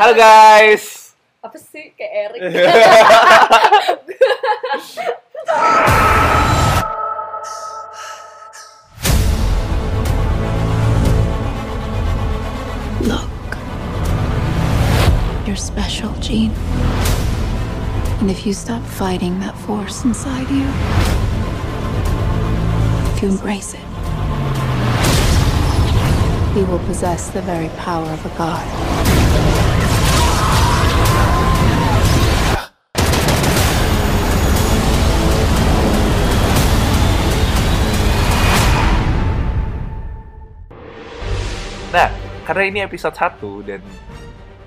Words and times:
Halo 0.00 0.16
guys. 0.16 1.12
Apa 1.44 1.60
sih 1.60 1.92
kayak 1.92 2.32
Erik? 2.32 2.40
Look. 13.04 13.28
You're 15.44 15.60
special, 15.60 16.16
Jean. 16.24 16.48
And 18.24 18.32
if 18.32 18.48
you 18.48 18.56
stop 18.56 18.80
fighting 18.80 19.36
that 19.44 19.52
force 19.68 20.08
inside 20.08 20.48
you, 20.48 20.64
if 23.12 23.20
you 23.20 23.36
embrace 23.36 23.76
it, 23.76 23.84
you 26.56 26.64
will 26.64 26.80
possess 26.88 27.28
the 27.28 27.44
very 27.44 27.68
power 27.76 28.08
of 28.08 28.24
a 28.24 28.32
god. 28.40 29.59
Nah, 41.90 42.06
karena 42.46 42.62
ini 42.70 42.78
episode 42.86 43.14
1 43.14 43.66
dan 43.66 43.82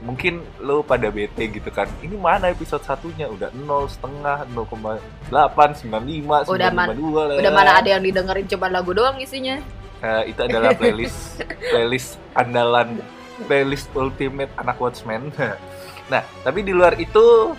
mungkin 0.03 0.43
lo 0.59 0.83
pada 0.83 1.07
bete 1.07 1.47
gitu 1.47 1.71
kan. 1.71 1.87
Ini 2.03 2.19
mana 2.19 2.51
episode 2.51 2.83
satunya? 2.83 3.31
Udah 3.31 3.47
0 3.55 3.87
setengah, 3.87 4.43
0,8, 4.51 5.71
95, 5.79 6.43
Udah 6.51 6.69
man- 6.75 6.91
92 6.91 7.23
lah. 7.23 7.35
Udah 7.39 7.51
mana 7.55 7.71
ada 7.79 7.89
yang 7.95 8.03
didengerin 8.03 8.45
cuma 8.51 8.67
lagu 8.67 8.91
doang 8.91 9.15
isinya. 9.23 9.55
Eh, 10.03 10.35
itu 10.35 10.39
adalah 10.43 10.75
playlist 10.79 11.39
playlist 11.71 12.19
andalan 12.35 12.99
playlist 13.47 13.87
ultimate 13.95 14.51
anak 14.59 14.77
Watchmen. 14.77 15.31
Nah, 16.03 16.19
tapi 16.43 16.67
di 16.67 16.75
luar 16.75 16.99
itu 16.99 17.55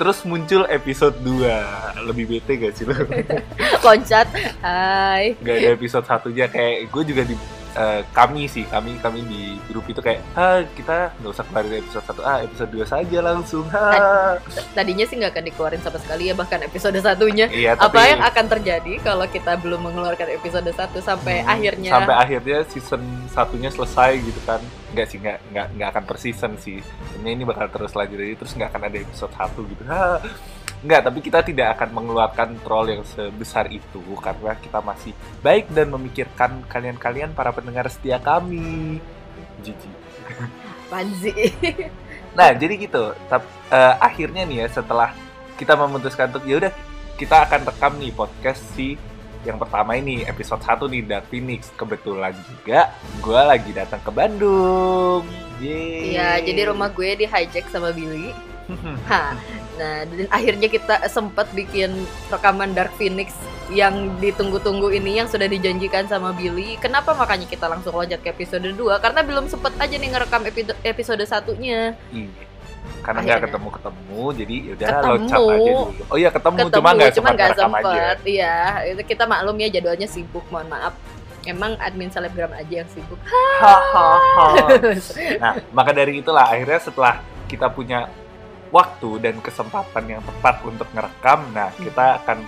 terus 0.00 0.24
muncul 0.24 0.64
episode 0.72 1.20
2. 1.20 2.00
Lebih 2.08 2.24
bete 2.24 2.56
gak 2.56 2.72
sih 2.72 2.88
lo? 2.88 2.96
Loncat. 3.84 4.24
Hai. 4.64 5.36
Gak 5.44 5.56
ada 5.60 5.68
episode 5.76 6.08
satunya 6.08 6.48
kayak 6.48 6.88
gue 6.88 7.02
juga 7.04 7.28
di 7.28 7.36
eh, 7.76 8.02
kami 8.14 8.48
sih 8.48 8.64
kami 8.68 8.96
kami 9.02 9.20
di 9.26 9.42
grup 9.68 9.84
itu 9.90 10.00
kayak 10.00 10.24
ah 10.38 10.62
kita 10.64 11.12
nggak 11.20 11.32
usah 11.32 11.44
keluarin 11.48 11.82
episode 11.84 12.04
1 12.04 12.24
ah 12.24 12.38
episode 12.44 12.70
2 12.72 12.84
saja 12.86 13.18
langsung 13.20 13.64
ha. 13.72 14.36
Tadinya 14.72 15.04
sih 15.04 15.16
nggak 15.18 15.32
akan 15.36 15.44
dikeluarin 15.50 15.82
sama 15.82 15.98
sekali 16.00 16.30
ya 16.30 16.34
bahkan 16.34 16.60
episode 16.64 16.96
satunya. 16.98 17.46
iya 17.50 17.74
Apa 17.76 17.90
tapi 17.90 18.10
yang 18.14 18.22
akan 18.24 18.46
terjadi 18.46 18.92
kalau 19.04 19.26
kita 19.28 19.52
belum 19.60 19.80
mengeluarkan 19.84 20.28
episode 20.34 20.68
1 20.70 20.94
sampai 21.02 21.42
hmm, 21.42 21.52
akhirnya 21.52 21.90
sampai 21.92 22.14
akhirnya 22.14 22.58
season 22.70 23.02
satunya 23.28 23.70
selesai 23.70 24.18
gitu 24.22 24.40
kan 24.46 24.60
nggak 24.94 25.06
sih 25.08 25.18
nggak 25.20 25.38
nggak 25.52 25.66
nggak 25.76 25.88
akan 25.92 26.04
per 26.08 26.16
season 26.16 26.52
sih 26.56 26.80
Sebenarnya 27.12 27.34
ini 27.34 27.44
bakal 27.44 27.66
terus 27.68 27.92
lanjut 27.92 28.16
jadi 28.16 28.34
terus 28.38 28.52
nggak 28.56 28.70
akan 28.72 28.82
ada 28.88 28.98
episode 29.02 29.32
1 29.36 29.70
gitu 29.74 29.82
ha. 29.88 30.18
Nggak, 30.78 31.00
tapi 31.10 31.18
kita 31.18 31.42
tidak 31.42 31.74
akan 31.74 31.90
mengeluarkan 31.90 32.48
troll 32.62 32.86
yang 32.86 33.02
sebesar 33.02 33.66
itu 33.66 33.98
karena 34.22 34.54
kita 34.58 34.78
masih 34.78 35.12
baik 35.42 35.66
dan 35.74 35.90
memikirkan 35.90 36.62
kalian-kalian 36.70 37.34
para 37.34 37.50
pendengar 37.50 37.90
setia 37.90 38.22
kami. 38.22 39.02
Jijik. 39.62 39.94
Panzi. 40.88 41.32
Nah, 42.28 42.54
jadi 42.54 42.78
gitu. 42.78 43.18
Tap- 43.26 43.50
eh, 43.66 43.94
akhirnya 43.98 44.46
nih 44.46 44.62
ya 44.62 44.66
setelah 44.70 45.10
kita 45.58 45.74
memutuskan 45.74 46.30
untuk 46.30 46.46
ya 46.46 46.62
udah 46.62 46.72
kita 47.18 47.50
akan 47.50 47.66
rekam 47.66 47.98
nih 47.98 48.14
podcast 48.14 48.62
si 48.78 48.94
yang 49.42 49.58
pertama 49.58 49.98
ini 49.98 50.22
episode 50.22 50.62
1 50.62 50.86
nih 50.86 51.02
Dark 51.02 51.26
Phoenix. 51.30 51.74
Kebetulan 51.74 52.34
juga 52.46 52.94
gue 53.18 53.40
lagi 53.42 53.70
datang 53.74 53.98
ke 54.06 54.10
Bandung. 54.14 55.26
Iya, 55.58 56.38
jadi 56.38 56.70
rumah 56.70 56.94
gue 56.94 57.18
di 57.18 57.26
hijack 57.26 57.66
sama 57.74 57.90
Billy. 57.90 58.30
Hah. 59.10 59.32
Nah, 59.78 59.96
dan 60.04 60.26
akhirnya 60.28 60.66
kita 60.66 61.06
sempat 61.06 61.48
bikin 61.52 61.94
rekaman 62.28 62.72
Dark 62.72 62.92
Phoenix 62.94 63.32
yang 63.68 64.16
ditunggu-tunggu 64.18 64.90
ini 64.90 65.16
yang 65.16 65.28
sudah 65.28 65.44
dijanjikan 65.44 66.04
sama 66.04 66.32
Billy. 66.32 66.76
Kenapa 66.76 67.12
makanya 67.12 67.44
kita 67.44 67.64
langsung 67.64 67.92
loncat 67.92 68.18
ke 68.18 68.28
episode 68.28 68.64
2? 68.64 68.76
Karena 68.98 69.20
belum 69.20 69.46
sempet 69.46 69.76
aja 69.76 69.94
nih 69.94 70.08
ngerekam 70.08 70.42
epi- 70.42 70.78
episode 70.82 71.22
satunya. 71.22 71.94
Iya. 72.10 72.28
Karena 72.98 73.20
nggak 73.22 73.40
ketemu-ketemu, 73.46 74.20
jadi 74.34 74.54
yaudah 74.66 74.88
Ketemu. 74.88 75.06
loncat 75.06 75.38
aja 75.38 75.54
dulu. 75.54 75.76
Oh 76.04 76.16
iya 76.16 76.28
ketemu, 76.28 76.56
Ketemu, 76.58 76.74
cuma 76.74 76.88
nggak 76.90 77.10
cuma 77.10 77.14
sempat 77.22 77.36
nggak 77.36 77.48
rekam 77.48 77.70
aja. 77.70 77.84
sempet. 77.86 78.16
Iya, 78.26 78.56
itu 78.86 79.02
kita 79.06 79.24
maklum 79.24 79.56
ya 79.56 79.68
jadwalnya 79.70 80.08
sibuk, 80.10 80.44
mohon 80.48 80.68
maaf. 80.68 80.94
Emang 81.46 81.72
admin 81.78 82.10
selebgram 82.10 82.52
aja 82.52 82.74
yang 82.74 82.88
sibuk. 82.90 83.20
Nah, 85.38 85.52
maka 85.70 85.90
dari 85.92 86.18
itulah 86.18 86.44
akhirnya 86.44 86.80
setelah 86.80 87.14
kita 87.46 87.70
punya 87.70 88.10
waktu 88.70 89.10
dan 89.20 89.40
kesempatan 89.40 90.04
yang 90.08 90.22
tepat 90.24 90.60
untuk 90.64 90.88
ngerekam, 90.92 91.40
nah 91.52 91.68
kita 91.74 92.22
akan 92.22 92.38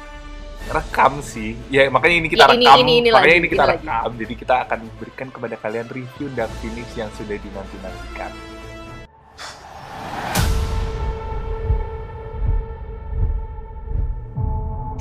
rekam 0.68 1.12
sih. 1.24 1.56
Ya 1.72 1.88
makanya 1.88 2.16
ini 2.20 2.28
kita 2.28 2.44
Ya, 2.44 2.54
ini- 2.54 2.66
rekam. 2.66 2.78
ini- 2.84 2.96
ini 3.00 3.08
makanya 3.10 3.26
lagi, 3.26 3.40
ini 3.40 3.48
kita 3.48 3.64
ini 3.64 3.70
lagi. 3.72 3.86
rekam. 3.86 4.10
Jadi 4.20 4.34
kita 4.36 4.54
akan 4.68 4.80
berikan 5.00 5.28
kepada 5.32 5.54
kalian 5.56 5.86
review 5.88 6.26
Dark 6.36 6.52
Phoenix 6.60 6.86
yang 6.94 7.10
sudah 7.16 7.36
dinanti-nantikan. 7.40 8.32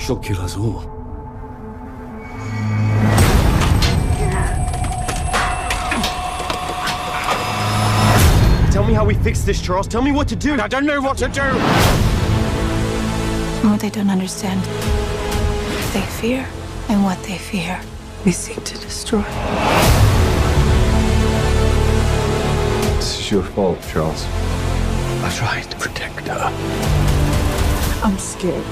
Us 0.10 0.58
all. 0.58 0.99
Tell 8.80 8.88
me 8.88 8.94
how 8.94 9.04
we 9.04 9.16
fix 9.16 9.42
this, 9.42 9.62
Charles. 9.62 9.90
Tell 9.90 10.02
me 10.02 10.14
what 10.14 10.30
to 10.30 10.38
do. 10.38 10.54
I 10.54 10.70
don't 10.70 10.86
know 10.86 11.02
what 11.02 11.18
to 11.18 11.28
do. 11.28 11.42
What 13.68 13.82
they 13.82 13.90
don't 13.90 14.10
understand, 14.10 14.62
they 15.94 16.02
fear, 16.22 16.48
and 16.88 17.04
what 17.04 17.22
they 17.24 17.38
fear, 17.38 17.82
we 18.24 18.32
seek 18.32 18.64
to 18.64 18.78
destroy. 18.78 19.22
This 22.96 23.20
is 23.20 23.30
your 23.30 23.44
fault, 23.44 23.86
Charles. 23.92 24.24
I 25.26 25.30
tried 25.36 25.70
to 25.72 25.78
protect 25.78 26.30
her. 26.30 26.50
I'm 28.02 28.18
scared. 28.18 28.64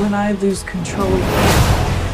When 0.00 0.14
I 0.14 0.30
lose 0.40 0.62
control, 0.62 1.10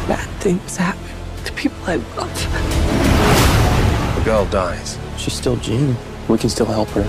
bad 0.07 0.27
things 0.41 0.77
happen 0.77 1.15
to 1.45 1.53
people 1.53 1.77
I 1.85 1.97
love. 2.17 4.15
The 4.17 4.25
girl 4.25 4.47
dies. 4.47 4.97
She's 5.17 5.33
still 5.33 5.57
Jean. 5.57 5.95
We 6.31 6.37
can 6.37 6.47
still 6.47 6.65
help 6.65 6.87
her. 6.95 7.03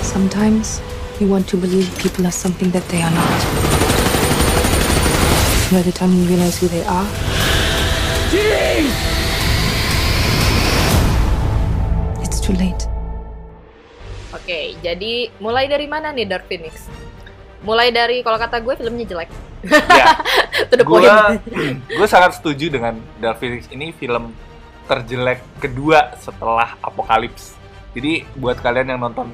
Sometimes 0.00 0.80
you 1.20 1.28
want 1.28 1.46
to 1.52 1.56
believe 1.60 1.84
people 2.00 2.26
as 2.26 2.34
something 2.34 2.70
that 2.72 2.80
they 2.88 3.02
are 3.04 3.12
not. 3.12 3.40
By 5.68 5.82
the 5.84 5.92
time 5.92 6.16
you 6.16 6.24
realize 6.24 6.56
who 6.56 6.68
they 6.72 6.80
are, 6.88 7.04
it's 12.24 12.40
too 12.40 12.56
late. 12.56 12.88
Oke, 14.32 14.80
jadi 14.80 15.28
mulai 15.44 15.68
dari 15.68 15.84
mana 15.84 16.08
nih 16.08 16.24
Dark 16.24 16.48
Phoenix? 16.48 16.88
Mulai 17.68 17.92
dari 17.92 18.24
kalau 18.24 18.40
kata 18.40 18.64
gue 18.64 18.72
filmnya 18.80 19.04
jelek. 19.04 19.28
Ya, 19.92 20.16
gue 20.88 21.00
gue 22.00 22.08
sangat 22.16 22.40
setuju 22.40 22.72
dengan 22.72 22.96
Dark 23.20 23.44
Phoenix 23.44 23.68
ini 23.68 23.92
film 23.92 24.32
terjelek 24.84 25.40
kedua 25.60 26.12
setelah 26.20 26.76
Apocalypse. 26.84 27.56
Jadi 27.94 28.26
buat 28.36 28.58
kalian 28.58 28.94
yang 28.94 29.00
nonton 29.00 29.30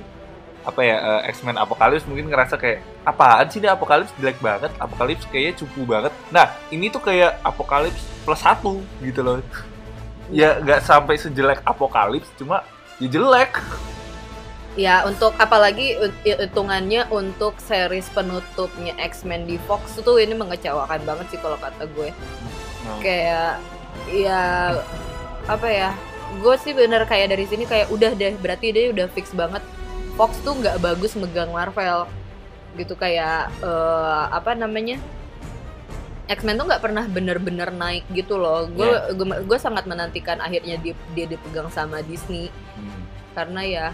apa 0.60 0.84
ya 0.84 0.96
eh, 1.00 1.32
X-Men 1.32 1.56
Apocalypse 1.56 2.04
mungkin 2.04 2.28
ngerasa 2.28 2.60
kayak 2.60 2.84
apaan 3.08 3.48
sih 3.48 3.64
ini 3.64 3.68
Apocalypse 3.72 4.12
jelek 4.20 4.38
banget, 4.44 4.68
Apocalypse 4.76 5.24
kayaknya 5.32 5.54
cupu 5.64 5.88
banget. 5.88 6.12
Nah 6.28 6.52
ini 6.68 6.92
tuh 6.92 7.00
kayak 7.00 7.40
Apocalypse 7.40 8.04
plus 8.22 8.40
satu 8.44 8.84
gitu 9.00 9.24
loh. 9.24 9.40
Ya 10.30 10.60
nggak 10.60 10.84
sampai 10.84 11.16
sejelek 11.16 11.64
Apocalypse, 11.64 12.28
cuma 12.36 12.62
ya 13.00 13.08
jelek. 13.08 13.56
Ya, 14.78 15.02
untuk 15.02 15.34
apalagi 15.34 15.98
un- 15.98 16.14
hitungannya 16.22 17.10
untuk 17.10 17.58
series 17.58 18.06
penutupnya 18.14 18.94
X-Men 19.02 19.42
di 19.42 19.58
Fox 19.66 19.98
tuh 19.98 20.22
ini 20.22 20.30
mengecewakan 20.30 21.02
banget 21.02 21.26
sih 21.34 21.40
kalau 21.42 21.58
kata 21.58 21.90
gue. 21.90 22.14
Hmm. 22.86 23.00
Kayak 23.02 23.58
ya 24.14 24.78
apa 25.50 25.66
ya? 25.66 25.90
Gue 26.38 26.54
sih 26.62 26.70
bener 26.70 27.02
kayak 27.04 27.34
dari 27.34 27.42
sini 27.42 27.66
kayak 27.66 27.90
udah 27.90 28.14
deh, 28.14 28.38
berarti 28.38 28.70
dia 28.70 28.94
udah 28.94 29.10
fix 29.10 29.34
banget 29.34 29.62
Fox 30.14 30.38
tuh 30.46 30.54
nggak 30.54 30.78
bagus 30.78 31.16
megang 31.18 31.50
Marvel 31.50 32.06
gitu 32.78 32.94
kayak 32.94 33.50
eh, 33.58 34.24
apa 34.30 34.54
namanya? 34.54 35.00
X-Men 36.30 36.54
tuh 36.54 36.70
nggak 36.70 36.78
pernah 36.78 37.02
bener-bener 37.10 37.74
naik 37.74 38.06
gitu 38.14 38.38
loh. 38.38 38.70
Gue 38.70 38.86
gue 39.18 39.26
gue 39.42 39.58
sangat 39.58 39.90
menantikan 39.90 40.38
akhirnya 40.38 40.78
dia, 40.78 40.94
dia 41.10 41.26
dipegang 41.26 41.66
sama 41.68 41.98
Disney 42.06 42.54
Hmm. 42.78 43.02
karena 43.34 43.60
ya 43.66 43.86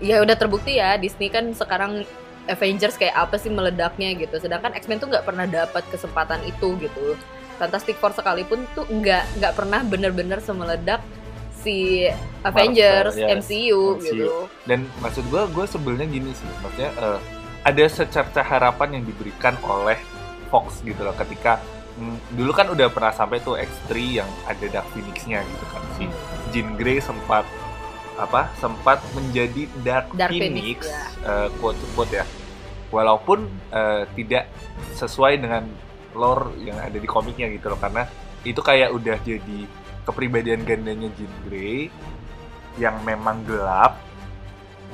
ya 0.00 0.18
udah 0.20 0.34
terbukti 0.34 0.76
ya 0.76 0.96
Disney 0.98 1.28
kan 1.28 1.52
sekarang 1.54 2.02
Avengers 2.46 2.98
kayak 2.98 3.14
apa 3.14 3.36
sih 3.38 3.52
meledaknya 3.52 4.12
gitu 4.18 4.36
sedangkan 4.38 4.74
X-Men 4.74 4.98
tuh 4.98 5.08
nggak 5.12 5.22
pernah 5.22 5.46
dapat 5.46 5.84
kesempatan 5.88 6.42
itu 6.42 6.74
gitu 6.80 7.14
Fantastic 7.56 7.96
Four 7.98 8.12
sekalipun 8.12 8.64
tuh 8.76 8.84
nggak 8.88 9.40
nggak 9.40 9.52
pernah 9.56 9.80
bener-bener 9.82 10.38
semeledak 10.40 11.00
si 11.66 12.06
Avengers, 12.46 13.18
yes. 13.18 13.42
MCU, 13.42 13.98
MCU. 13.98 14.06
gitu. 14.06 14.30
dan 14.70 14.86
maksud 15.02 15.26
gue 15.26 15.42
gue 15.50 15.66
sebelnya 15.66 16.06
gini 16.06 16.30
sih 16.30 16.46
maksudnya 16.62 16.94
eh, 16.94 17.18
ada 17.66 17.84
secerca 17.90 18.42
harapan 18.46 19.02
yang 19.02 19.04
diberikan 19.10 19.58
oleh 19.66 19.98
Fox 20.46 20.86
gitu 20.86 21.02
loh 21.02 21.10
ketika 21.18 21.58
mm, 21.98 22.38
dulu 22.38 22.54
kan 22.54 22.70
udah 22.70 22.86
pernah 22.86 23.10
sampai 23.10 23.42
tuh 23.42 23.58
X3 23.58 24.22
yang 24.22 24.30
ada 24.46 24.62
Dark 24.70 24.86
Phoenix-nya 24.94 25.42
gitu 25.42 25.64
kan 25.74 25.82
si 25.98 26.04
Jean 26.54 26.78
Grey 26.78 27.02
sempat 27.02 27.42
apa 28.16 28.48
sempat 28.62 29.02
menjadi 29.12 29.66
Dark, 29.82 30.14
Dark 30.14 30.30
Phoenix, 30.32 30.54
Phoenix, 30.54 30.80
ya. 30.86 31.04
eh, 31.26 31.48
quote 31.58 31.82
quote 31.98 32.14
ya 32.14 32.24
walaupun 32.94 33.50
eh, 33.74 34.06
tidak 34.14 34.46
sesuai 34.94 35.42
dengan 35.42 35.66
lore 36.16 36.56
yang 36.64 36.80
ada 36.80 36.96
di 36.96 37.04
komiknya 37.04 37.52
gitu 37.52 37.68
loh 37.68 37.78
karena 37.78 38.08
itu 38.42 38.58
kayak 38.64 38.90
udah 38.96 39.16
jadi 39.20 39.60
kepribadian 40.06 40.62
gandanya 40.62 41.10
Jean 41.18 41.34
Grey 41.44 41.90
yang 42.80 42.96
memang 43.02 43.42
gelap 43.44 43.98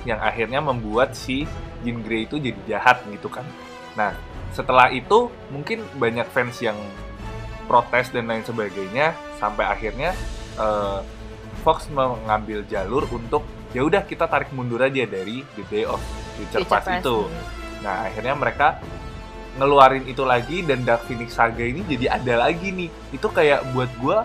yang 0.03 0.19
akhirnya 0.19 0.59
membuat 0.59 1.15
si 1.15 1.47
Jean 1.87 2.03
Grey 2.03 2.27
itu 2.27 2.41
jadi 2.43 2.59
jahat 2.67 3.05
gitu 3.07 3.31
kan. 3.31 3.47
Nah, 3.95 4.17
setelah 4.51 4.91
itu 4.91 5.31
mungkin 5.53 5.85
banyak 6.01 6.27
fans 6.33 6.59
yang 6.65 6.79
protes 7.71 8.11
dan 8.11 8.27
lain 8.27 8.43
sebagainya 8.43 9.15
sampai 9.39 9.65
akhirnya 9.69 10.11
eh, 10.59 11.01
Fox 11.63 11.87
mengambil 11.95 12.67
jalur 12.67 13.07
untuk 13.15 13.47
ya 13.71 13.87
udah 13.87 14.03
kita 14.03 14.27
tarik 14.27 14.51
mundur 14.51 14.83
aja 14.83 15.07
dari 15.07 15.47
The 15.55 15.65
Day 15.71 15.85
of 15.87 16.03
Future, 16.35 16.67
Past. 16.67 16.91
itu. 16.91 17.31
Nah, 17.85 18.09
akhirnya 18.11 18.35
mereka 18.35 18.83
ngeluarin 19.61 20.05
itu 20.09 20.25
lagi 20.25 20.65
dan 20.65 20.85
Dark 20.87 21.05
Phoenix 21.05 21.37
Saga 21.37 21.63
ini 21.63 21.85
jadi 21.85 22.17
ada 22.17 22.49
lagi 22.49 22.73
nih. 22.73 22.89
Itu 23.13 23.29
kayak 23.29 23.73
buat 23.77 23.91
gua 24.01 24.25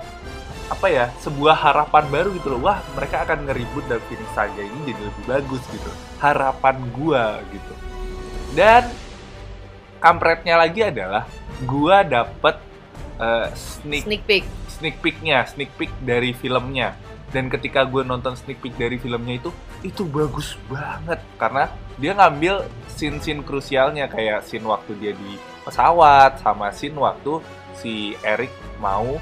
apa 0.67 0.91
ya 0.91 1.07
sebuah 1.23 1.55
harapan 1.55 2.03
baru 2.11 2.29
gitu 2.35 2.51
loh 2.51 2.67
wah 2.67 2.83
mereka 2.91 3.23
akan 3.23 3.47
ngeribut 3.47 3.87
Dark 3.87 4.03
Phoenix 4.11 4.27
Saga 4.35 4.59
ini 4.59 4.91
jadi 4.91 4.99
lebih 4.99 5.23
bagus 5.23 5.63
gitu 5.71 5.87
harapan 6.19 6.75
gua 6.91 7.39
gitu 7.55 7.73
dan 8.51 8.83
kampretnya 10.03 10.59
lagi 10.59 10.83
adalah 10.83 11.23
gua 11.63 12.03
dapet 12.03 12.59
eh, 13.15 13.47
sneak 13.55 14.03
Sneak 14.03 14.23
peek. 14.27 14.43
sneak 14.67 14.95
peeknya 14.99 15.47
sneak 15.47 15.71
peek 15.79 15.91
dari 16.03 16.35
filmnya 16.35 16.99
dan 17.35 17.51
ketika 17.51 17.83
gue 17.83 18.07
nonton 18.07 18.39
sneak 18.39 18.63
peek 18.63 18.79
dari 18.79 18.95
filmnya 18.95 19.35
itu 19.35 19.51
itu 19.83 20.07
bagus 20.07 20.55
banget 20.71 21.19
karena 21.35 21.67
dia 21.99 22.15
ngambil 22.15 22.63
scene-scene 22.87 23.43
krusialnya 23.43 24.07
kayak 24.07 24.47
scene 24.47 24.63
waktu 24.63 24.95
dia 24.97 25.11
di 25.11 25.35
pesawat 25.67 26.39
sama 26.39 26.71
scene 26.71 26.95
waktu 26.95 27.43
si 27.75 28.15
Eric 28.23 28.51
mau 28.79 29.19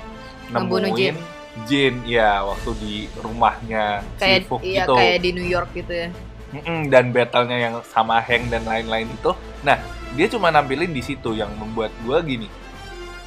nemuin 0.54 0.94
Jin. 0.94 1.18
Jin 1.66 1.96
ya 2.04 2.44
waktu 2.44 2.72
di 2.78 2.96
rumahnya 3.18 4.04
Kayak 4.19 4.44
si 4.44 4.48
Fook 4.48 4.62
iya 4.62 4.84
gitu 4.84 4.94
kayak 5.00 5.19
di 5.24 5.30
New 5.34 5.48
York 5.48 5.69
gitu 5.74 5.94
ya. 5.96 6.10
Mm-mm, 6.56 6.88
dan 6.88 7.12
battle-nya 7.12 7.57
yang 7.57 7.75
sama 7.84 8.22
Hank 8.24 8.48
dan 8.48 8.63
lain-lain 8.63 9.12
itu. 9.12 9.36
Nah, 9.66 9.75
dia 10.16 10.28
cuma 10.31 10.54
nampilin 10.54 10.94
di 10.94 11.04
situ 11.04 11.36
yang 11.36 11.52
membuat 11.60 11.92
gua 12.07 12.24
gini. 12.24 12.48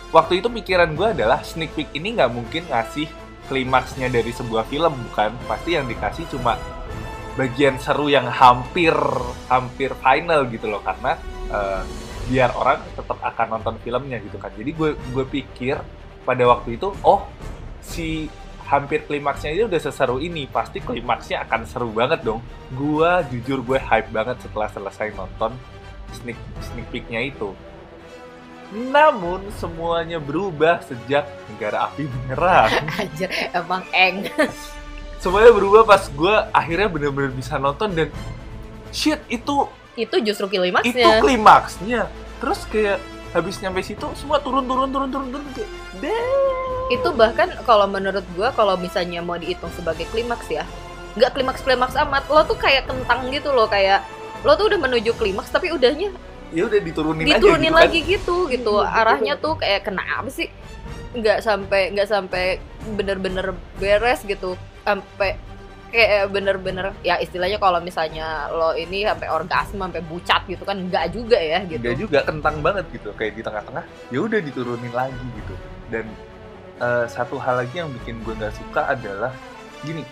Waktu 0.09 0.41
itu 0.41 0.49
pikiran 0.49 0.97
gua 0.97 1.13
adalah 1.13 1.45
sneak 1.45 1.77
peek 1.77 1.93
ini 1.93 2.17
nggak 2.17 2.33
mungkin 2.33 2.65
ngasih 2.73 3.05
klimaksnya 3.49 4.13
dari 4.13 4.31
sebuah 4.31 4.69
film, 4.69 4.93
bukan? 5.11 5.33
Pasti 5.49 5.75
yang 5.75 5.89
dikasih 5.89 6.29
cuma 6.31 6.61
bagian 7.35 7.79
seru 7.79 8.11
yang 8.11 8.27
hampir 8.27 8.93
hampir 9.47 9.95
final 10.03 10.43
gitu 10.51 10.67
loh 10.67 10.83
karena 10.83 11.15
eh, 11.49 11.83
biar 12.29 12.51
orang 12.53 12.83
tetap 12.93 13.19
akan 13.25 13.47
nonton 13.59 13.75
filmnya 13.81 14.21
gitu 14.21 14.37
kan. 14.37 14.53
Jadi 14.53 14.71
gue 14.77 14.91
gue 14.95 15.25
pikir 15.25 15.81
pada 16.23 16.45
waktu 16.45 16.77
itu, 16.77 16.93
oh 17.03 17.25
si 17.81 18.29
hampir 18.69 19.09
klimaksnya 19.09 19.57
ini 19.57 19.65
udah 19.65 19.81
seseru 19.81 20.21
ini 20.21 20.45
pasti 20.45 20.85
klimaksnya 20.85 21.49
akan 21.49 21.65
seru 21.65 21.89
banget 21.89 22.21
dong 22.21 22.45
gua 22.77 23.25
jujur 23.25 23.65
gue 23.65 23.81
hype 23.81 24.13
banget 24.13 24.37
setelah 24.45 24.69
selesai 24.69 25.17
nonton 25.17 25.57
sneak 26.13 26.37
sneak 26.61 26.85
peeknya 26.93 27.25
itu 27.25 27.57
namun 28.69 29.49
semuanya 29.57 30.21
berubah 30.21 30.85
sejak 30.85 31.25
negara 31.49 31.89
api 31.89 32.05
menyerang 32.05 32.73
Anjir, 33.01 33.31
emang 33.57 33.83
eng. 33.97 34.29
semuanya 35.19 35.51
berubah 35.57 35.83
pas 35.89 36.05
gue 36.05 36.37
akhirnya 36.53 36.89
bener-bener 36.93 37.33
bisa 37.33 37.57
nonton 37.57 37.91
dan 37.97 38.09
shit 38.93 39.19
itu 39.33 39.67
itu 39.99 40.17
justru 40.23 40.47
itu 40.47 40.57
klimaksnya. 40.61 41.19
klimaksnya 41.19 42.01
terus 42.39 42.63
kayak 42.71 43.03
habis 43.35 43.61
nyampe 43.61 43.83
situ 43.83 44.07
semua 44.15 44.41
turun 44.41 44.65
turun 44.65 44.89
turun 44.89 45.11
turun 45.11 45.29
turun 45.33 45.49
kayak 45.53 45.71
damn. 46.01 46.93
itu 46.95 47.09
bahkan 47.13 47.49
kalau 47.67 47.85
menurut 47.91 48.25
gua 48.33 48.55
kalau 48.55 48.79
misalnya 48.79 49.21
mau 49.21 49.37
dihitung 49.37 49.69
sebagai 49.75 50.07
klimaks 50.15 50.49
ya 50.49 50.65
nggak 51.19 51.35
klimaks 51.35 51.61
klimaks 51.67 51.99
amat 51.99 52.25
lo 52.31 52.47
tuh 52.47 52.57
kayak 52.57 52.87
kentang 52.87 53.27
gitu 53.35 53.51
loh 53.51 53.67
kayak 53.67 54.07
lo 54.47 54.55
tuh 54.55 54.71
udah 54.71 54.79
menuju 54.79 55.13
klimaks 55.19 55.51
tapi 55.51 55.75
udahnya 55.75 56.15
ya 56.53 56.63
udah 56.65 56.81
diturunin, 56.81 57.25
diturunin 57.29 57.69
aja 57.69 57.69
gitu 57.69 57.75
kan. 57.75 57.83
lagi 57.83 58.01
gitu 58.05 58.37
gitu. 58.49 58.75
Iya, 58.81 58.89
arahnya 59.05 59.35
tuh 59.37 59.55
kayak 59.61 59.83
kenapa 59.85 60.29
sih? 60.33 60.49
Nggak 61.13 61.39
sampai 61.45 61.81
nggak 61.93 62.09
sampai 62.09 62.45
bener-bener 62.97 63.57
beres 63.77 64.25
gitu. 64.25 64.57
Sampai 64.85 65.37
kayak 65.89 66.29
bener-bener 66.29 66.93
ya 67.01 67.17
istilahnya 67.17 67.57
kalau 67.57 67.81
misalnya 67.81 68.53
lo 68.53 68.77
ini 68.77 69.09
sampai 69.09 69.29
orgasme 69.33 69.81
sampai 69.81 70.05
bucat 70.05 70.45
gitu 70.45 70.61
kan 70.69 70.77
nggak 70.77 71.17
juga 71.17 71.39
ya 71.41 71.65
gitu. 71.65 71.81
Enggak 71.81 71.99
juga 72.01 72.19
kentang 72.25 72.57
banget 72.61 72.85
gitu. 72.93 73.09
Kayak 73.17 73.33
di 73.37 73.43
tengah-tengah 73.45 73.85
ya 74.13 74.19
udah 74.21 74.41
diturunin 74.41 74.93
lagi 74.93 75.27
gitu. 75.45 75.55
Dan 75.89 76.07
eh, 76.81 77.07
satu 77.09 77.41
hal 77.41 77.65
lagi 77.65 77.81
yang 77.81 77.93
bikin 77.93 78.21
gue 78.25 78.35
nggak 78.37 78.55
suka 78.57 78.93
adalah 78.93 79.33
gini 79.85 80.03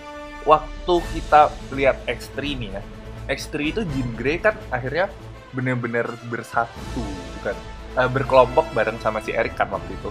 waktu 0.47 0.95
kita 1.13 1.51
lihat 1.75 1.97
X3 2.07 2.37
nih 2.57 2.71
ya. 2.79 2.83
X3 3.27 3.55
itu 3.75 3.81
Jean 3.83 4.11
Grey 4.15 4.39
kan 4.39 4.55
akhirnya 4.71 5.11
bener-bener 5.55 6.07
bersatu 6.27 7.05
bukan? 7.41 7.57
Eh, 7.97 8.09
berkelompok 8.13 8.69
bareng 8.77 9.01
sama 9.01 9.25
si 9.25 9.33
Eric 9.33 9.57
kan 9.57 9.73
waktu 9.73 9.93
itu. 9.97 10.11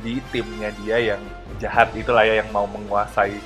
Di 0.00 0.14
timnya 0.32 0.72
dia 0.84 0.96
yang 1.14 1.22
jahat 1.60 1.92
itulah 1.96 2.24
ya 2.24 2.44
yang 2.44 2.50
mau 2.52 2.68
menguasai 2.68 3.36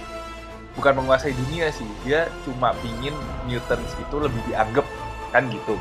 bukan 0.74 0.92
menguasai 0.98 1.34
dunia 1.34 1.70
sih. 1.70 1.86
Dia 2.02 2.26
cuma 2.42 2.74
pingin 2.82 3.14
mutants 3.46 3.94
itu 3.94 4.16
lebih 4.18 4.42
dianggap 4.50 4.86
kan 5.30 5.46
gitu. 5.50 5.78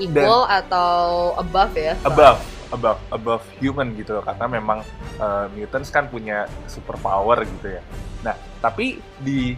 Equal 0.00 0.48
atau 0.48 1.36
above 1.36 1.76
ya? 1.76 1.92
Above 2.08 2.40
above 2.72 3.00
above 3.12 3.44
human 3.60 3.92
gitu 4.00 4.16
loh. 4.16 4.24
Karena 4.24 4.48
memang 4.48 4.80
uh, 5.20 5.44
mutants 5.52 5.92
kan 5.92 6.08
punya 6.08 6.48
super 6.64 6.96
power 6.96 7.44
gitu 7.44 7.76
ya. 7.76 7.82
Nah 8.24 8.36
tapi 8.64 8.96
di 9.20 9.56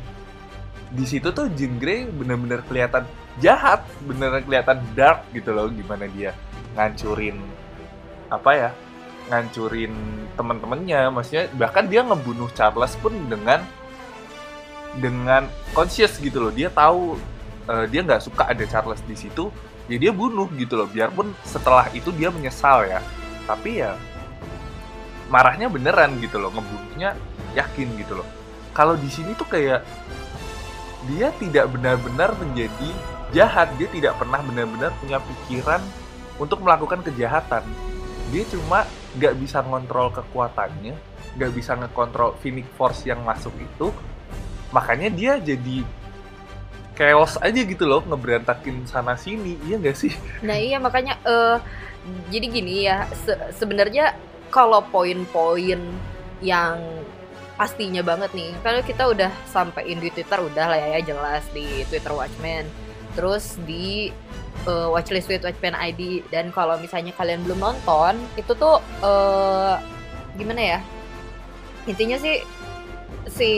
di 0.93 1.05
situ 1.09 1.33
tuh 1.33 1.49
Jean 1.57 1.81
Grey 1.81 2.05
bener-bener 2.05 2.61
kelihatan 2.69 3.09
jahat 3.41 3.81
bener 4.05 4.45
kelihatan 4.45 4.81
dark 4.93 5.25
gitu 5.33 5.51
loh 5.57 5.73
gimana 5.73 6.05
dia 6.13 6.37
ngancurin 6.77 7.41
apa 8.29 8.51
ya 8.53 8.71
ngancurin 9.33 9.93
teman-temannya 10.37 11.09
maksudnya 11.13 11.45
bahkan 11.57 11.89
dia 11.89 12.05
ngebunuh 12.05 12.53
Charles 12.53 12.93
pun 13.01 13.13
dengan 13.29 13.65
dengan 14.99 15.49
conscious 15.73 16.21
gitu 16.21 16.43
loh. 16.43 16.53
Dia 16.53 16.69
tahu 16.69 17.17
uh, 17.69 17.87
dia 17.89 18.05
nggak 18.05 18.21
suka 18.21 18.51
ada 18.51 18.65
Charles 18.69 19.01
di 19.09 19.17
situ 19.17 19.49
ya 19.89 19.97
dia 19.97 20.13
bunuh 20.13 20.49
gitu 20.57 20.77
loh. 20.77 20.89
Biarpun 20.91 21.33
setelah 21.47 21.89
itu 21.97 22.13
dia 22.13 22.29
menyesal 22.29 22.89
ya. 22.89 23.01
Tapi 23.49 23.81
ya 23.81 23.97
marahnya 25.33 25.73
beneran 25.73 26.21
gitu 26.21 26.37
loh 26.37 26.53
ngebunuhnya 26.53 27.17
yakin 27.57 27.89
gitu 27.97 28.21
loh. 28.21 28.29
Kalau 28.73 28.97
di 28.97 29.09
sini 29.09 29.37
tuh 29.37 29.49
kayak 29.49 29.85
dia 31.11 31.35
tidak 31.41 31.71
benar-benar 31.73 32.35
menjadi 32.39 32.91
jahat. 33.35 33.73
Dia 33.81 33.89
tidak 33.91 34.19
pernah 34.21 34.39
benar-benar 34.45 34.93
punya 35.03 35.19
pikiran 35.19 35.83
untuk 36.39 36.63
melakukan 36.63 37.03
kejahatan. 37.03 37.65
Dia 38.31 38.45
cuma 38.49 38.87
nggak 39.19 39.35
bisa 39.41 39.61
ngontrol 39.61 40.09
kekuatannya 40.15 41.13
nggak 41.33 41.53
bisa 41.57 41.73
ngekontrol 41.81 42.37
Phoenix 42.45 42.69
Force 42.77 43.09
yang 43.09 43.25
masuk 43.25 43.53
itu. 43.57 43.89
Makanya 44.73 45.09
dia 45.13 45.33
jadi 45.41 45.85
chaos 46.93 47.41
aja 47.41 47.61
gitu 47.65 47.89
loh 47.89 48.05
ngeberantakin 48.05 48.85
sana 48.85 49.17
sini. 49.17 49.57
Iya 49.65 49.81
nggak 49.81 49.97
sih? 49.97 50.13
Nah 50.45 50.57
iya 50.57 50.77
makanya 50.77 51.17
eh 51.25 51.57
jadi 52.29 52.47
gini 52.51 52.75
ya 52.85 53.09
se- 53.15 53.53
sebenarnya 53.57 54.17
kalau 54.53 54.85
poin-poin 54.85 55.81
yang 56.45 56.77
pastinya 57.57 58.03
banget 58.03 58.31
nih. 58.33 58.51
Kalau 58.65 58.81
kita 58.83 59.03
udah 59.09 59.31
sampaiin 59.49 60.01
di 60.01 60.09
Twitter 60.11 60.39
udah 60.41 60.67
lah 60.73 60.79
ya 60.79 61.01
jelas 61.05 61.45
di 61.53 61.85
Twitter 61.89 62.13
Watchmen. 62.13 62.67
Terus 63.13 63.61
di 63.69 64.09
eh, 64.65 64.89
watchlist 64.89 65.29
with 65.29 65.45
Watchmen 65.45 65.77
ID 65.77 66.25
dan 66.33 66.49
kalau 66.51 66.81
misalnya 66.81 67.13
kalian 67.13 67.45
belum 67.45 67.61
nonton 67.61 68.17
itu 68.41 68.53
tuh 68.57 68.81
eh 69.05 69.77
gimana 70.37 70.61
ya? 70.61 70.79
Intinya 71.85 72.17
sih 72.17 72.41
si 73.29 73.53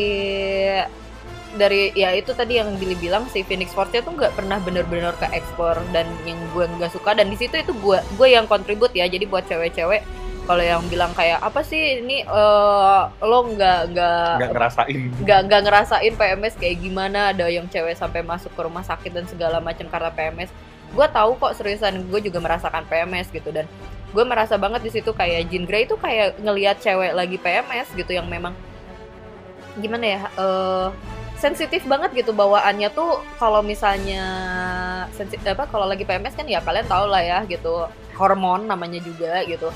dari 1.54 1.94
ya 1.94 2.10
itu 2.10 2.34
tadi 2.34 2.58
yang 2.58 2.74
Billy 2.82 2.98
bilang 2.98 3.30
si 3.30 3.46
Phoenix 3.46 3.70
Force 3.70 3.94
tuh 3.94 4.10
nggak 4.10 4.34
pernah 4.34 4.58
bener-bener 4.58 5.14
ke 5.22 5.30
explore 5.30 5.78
dan 5.94 6.10
yang 6.26 6.38
gue 6.50 6.66
nggak 6.66 6.90
suka. 6.90 7.14
Dan 7.14 7.30
di 7.30 7.38
situ 7.38 7.54
itu 7.54 7.72
gue 7.78 7.98
gue 8.18 8.28
yang 8.28 8.50
kontribut 8.50 8.90
ya. 8.90 9.06
Jadi 9.06 9.24
buat 9.30 9.46
cewek-cewek 9.46 10.23
kalau 10.44 10.60
yang 10.60 10.84
bilang 10.92 11.12
kayak 11.16 11.40
apa 11.40 11.64
sih 11.64 12.04
ini 12.04 12.20
eh, 12.20 13.00
lo 13.24 13.38
nggak 13.48 13.80
nggak 13.96 14.28
nggak 14.36 14.52
ngerasain. 14.52 15.00
nggak 15.24 15.40
nggak 15.48 15.62
ngerasain 15.64 16.12
PMS 16.14 16.54
kayak 16.60 16.76
gimana? 16.84 17.32
Ada 17.32 17.48
yang 17.48 17.66
cewek 17.72 17.96
sampai 17.96 18.20
masuk 18.20 18.52
ke 18.52 18.60
rumah 18.60 18.84
sakit 18.84 19.08
dan 19.12 19.24
segala 19.24 19.58
macam 19.64 19.88
karena 19.88 20.12
PMS 20.12 20.52
gue 20.94 21.06
tahu 21.10 21.34
kok 21.40 21.56
seriusan 21.58 22.06
gue 22.06 22.20
juga 22.20 22.38
merasakan 22.44 22.84
PMS 22.84 23.32
gitu. 23.32 23.48
Dan 23.48 23.64
gue 24.12 24.24
merasa 24.28 24.60
banget 24.60 24.84
di 24.84 24.90
situ 24.92 25.10
kayak 25.16 25.48
Jean 25.48 25.64
Grey 25.64 25.88
itu 25.88 25.96
kayak 25.96 26.36
ngelihat 26.38 26.76
cewek 26.84 27.16
lagi 27.16 27.40
PMS 27.40 27.88
gitu 27.96 28.12
yang 28.12 28.28
memang 28.28 28.52
gimana 29.80 30.04
ya 30.04 30.20
eh, 30.36 30.88
sensitif 31.40 31.88
banget 31.88 32.12
gitu 32.12 32.36
bawaannya 32.36 32.92
tuh. 32.92 33.16
Kalau 33.40 33.64
misalnya 33.64 34.22
sensi- 35.16 35.40
apa 35.40 35.64
kalau 35.72 35.88
lagi 35.88 36.04
PMS 36.04 36.36
kan 36.36 36.44
ya 36.44 36.60
kalian 36.60 36.84
tau 36.84 37.08
lah 37.08 37.24
ya 37.24 37.40
gitu. 37.48 37.88
Hormon 38.14 38.70
namanya 38.70 39.02
juga 39.02 39.42
gitu 39.42 39.72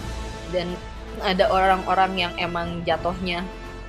dan 0.54 0.72
ada 1.24 1.50
orang-orang 1.50 2.12
yang 2.28 2.32
emang 2.38 2.86
jatuhnya 2.86 3.42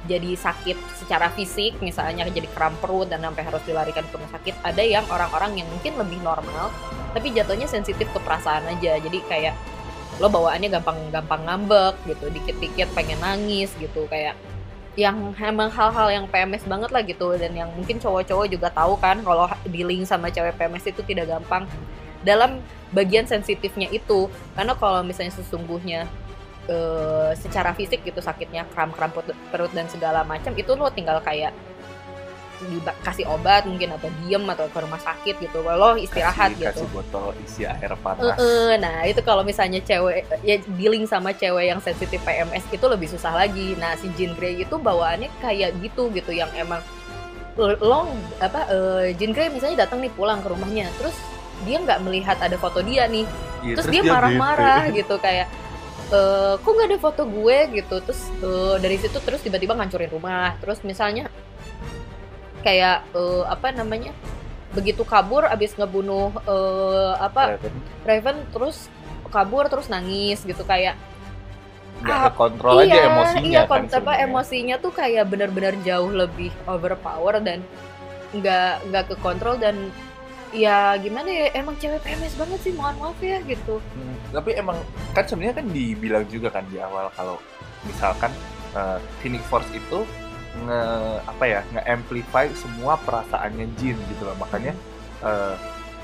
jadi 0.08 0.32
sakit 0.40 0.78
secara 0.96 1.28
fisik 1.36 1.76
misalnya 1.84 2.24
jadi 2.32 2.48
kram 2.56 2.72
perut 2.80 3.12
dan 3.12 3.20
sampai 3.20 3.44
harus 3.44 3.60
dilarikan 3.68 4.06
ke 4.08 4.16
rumah 4.16 4.32
sakit. 4.32 4.56
Ada 4.64 4.80
yang 4.80 5.06
orang-orang 5.12 5.60
yang 5.60 5.68
mungkin 5.68 6.00
lebih 6.00 6.24
normal 6.24 6.72
tapi 7.12 7.36
jatuhnya 7.36 7.68
sensitif 7.68 8.08
ke 8.08 8.20
perasaan 8.24 8.64
aja. 8.70 8.96
Jadi 8.96 9.20
kayak 9.28 9.54
lo 10.24 10.32
bawaannya 10.32 10.72
gampang-gampang 10.72 11.42
ngambek 11.48 11.96
gitu 12.08 12.26
dikit-dikit 12.32 12.88
pengen 12.96 13.20
nangis 13.20 13.76
gitu. 13.76 14.08
Kayak 14.08 14.40
yang 14.96 15.36
emang 15.36 15.72
hal-hal 15.72 16.08
yang 16.12 16.26
PMS 16.32 16.64
banget 16.64 16.90
lah 16.96 17.04
gitu. 17.04 17.36
Dan 17.36 17.52
yang 17.60 17.70
mungkin 17.76 18.00
cowok-cowok 18.00 18.48
juga 18.48 18.72
tahu 18.72 18.96
kan 19.04 19.20
kalau 19.20 19.52
dealing 19.68 20.08
sama 20.08 20.32
cewek 20.32 20.56
PMS 20.56 20.96
itu 20.96 21.04
tidak 21.04 21.28
gampang. 21.28 21.68
Dalam 22.24 22.64
bagian 22.96 23.28
sensitifnya 23.28 23.92
itu 23.92 24.32
karena 24.56 24.74
kalau 24.80 25.04
misalnya 25.04 25.36
sesungguhnya 25.36 26.08
eh, 26.70 27.32
secara 27.34 27.74
fisik 27.74 28.06
gitu 28.06 28.22
sakitnya 28.22 28.70
kram-kram 28.70 29.10
perut, 29.10 29.34
perut 29.50 29.72
dan 29.74 29.90
segala 29.90 30.22
macam 30.22 30.54
itu 30.54 30.72
lo 30.78 30.94
tinggal 30.94 31.18
kayak 31.26 31.52
dikasih 32.60 33.24
obat 33.32 33.64
mungkin 33.64 33.96
atau 33.96 34.12
diem 34.20 34.44
atau 34.44 34.68
ke 34.68 34.80
rumah 34.84 35.00
sakit 35.00 35.40
gitu 35.40 35.64
lo 35.64 35.96
istirahat 35.96 36.52
kasih, 36.60 36.60
gitu. 36.60 36.84
kasih 36.84 36.88
botol 36.92 37.32
isi 37.40 37.64
air 37.64 37.96
panas. 38.04 38.36
Heeh, 38.36 38.76
nah 38.76 39.08
itu 39.08 39.24
kalau 39.24 39.48
misalnya 39.48 39.80
cewek 39.80 40.28
ya 40.44 40.60
dealing 40.76 41.08
sama 41.08 41.32
cewek 41.32 41.72
yang 41.72 41.80
sensitif 41.80 42.20
PMS 42.28 42.68
itu 42.68 42.84
lebih 42.84 43.08
susah 43.08 43.32
lagi. 43.32 43.80
Nah 43.80 43.96
si 43.96 44.12
Jean 44.20 44.36
Grey 44.36 44.60
itu 44.60 44.76
bawaannya 44.76 45.32
kayak 45.40 45.80
gitu 45.80 46.12
gitu 46.12 46.36
yang 46.36 46.52
emang 46.52 46.84
long 47.80 48.12
apa 48.44 48.68
eh, 48.68 49.06
Jean 49.16 49.32
Grey 49.32 49.48
misalnya 49.48 49.88
datang 49.88 50.04
nih 50.04 50.12
pulang 50.12 50.44
ke 50.44 50.52
rumahnya, 50.52 50.92
terus 51.00 51.16
dia 51.64 51.80
nggak 51.80 52.04
melihat 52.04 52.40
ada 52.40 52.56
foto 52.56 52.80
dia 52.80 53.08
nih, 53.08 53.28
Iya, 53.64 53.76
terus, 53.76 53.88
dia 53.92 54.02
marah-marah 54.04 54.88
gitu 54.96 55.20
kayak 55.20 55.48
eh 56.10 56.54
kok 56.58 56.72
nggak 56.74 56.90
ada 56.90 57.00
foto 57.00 57.22
gue 57.30 57.58
gitu, 57.78 57.96
terus 58.02 58.22
eh, 58.42 58.76
dari 58.82 58.98
situ 58.98 59.18
terus 59.22 59.42
tiba-tiba 59.46 59.78
ngancurin 59.78 60.10
rumah, 60.10 60.58
terus 60.58 60.82
misalnya 60.82 61.30
kayak 62.66 63.06
eh, 63.14 63.44
apa 63.48 63.72
namanya 63.72 64.12
begitu 64.70 65.02
kabur 65.02 65.46
abis 65.50 65.74
ngebunuh 65.78 66.30
eh, 66.46 67.14
apa 67.18 67.58
Raven. 67.58 67.74
Raven 68.06 68.38
terus 68.54 68.90
kabur 69.30 69.70
terus 69.70 69.90
nangis 69.90 70.42
gitu 70.42 70.62
kayak 70.66 70.98
nggak 72.00 72.16
Ah, 72.16 72.24
kekontrol 72.32 72.88
aja 72.88 73.12
emosinya 73.12 73.44
iya 73.44 73.62
kan 73.68 73.84
apa 73.92 74.14
emosinya 74.24 74.76
tuh 74.80 74.96
kayak 74.96 75.28
benar-benar 75.28 75.76
jauh 75.84 76.08
lebih 76.08 76.48
overpower 76.64 77.44
dan 77.44 77.60
nggak 78.32 78.88
nggak 78.88 79.04
ke 79.10 79.16
kontrol 79.20 79.60
dan 79.60 79.92
ya 80.54 80.98
gimana 80.98 81.30
ya 81.30 81.46
emang 81.58 81.78
cewek 81.78 82.02
PMS 82.02 82.36
banget 82.38 82.60
sih 82.66 82.74
mohon 82.74 82.96
maaf 82.98 83.20
ya 83.22 83.38
gitu. 83.46 83.78
Hmm, 83.80 84.16
tapi 84.34 84.58
emang 84.58 84.78
kan 85.14 85.26
sebenarnya 85.26 85.62
kan 85.62 85.68
dibilang 85.70 86.26
juga 86.28 86.50
kan 86.54 86.66
di 86.70 86.78
awal 86.82 87.10
kalau 87.14 87.38
misalkan 87.86 88.32
eh, 88.74 88.98
Phoenix 89.22 89.44
Force 89.48 89.70
itu 89.72 90.06
nge 90.66 90.82
apa 91.24 91.44
ya 91.46 91.62
nge 91.72 91.82
amplify 91.86 92.46
semua 92.58 92.98
perasaannya 93.06 93.68
Jin 93.78 93.98
gitu 94.10 94.24
loh. 94.26 94.36
Makanya 94.42 94.74
eh, 95.24 95.56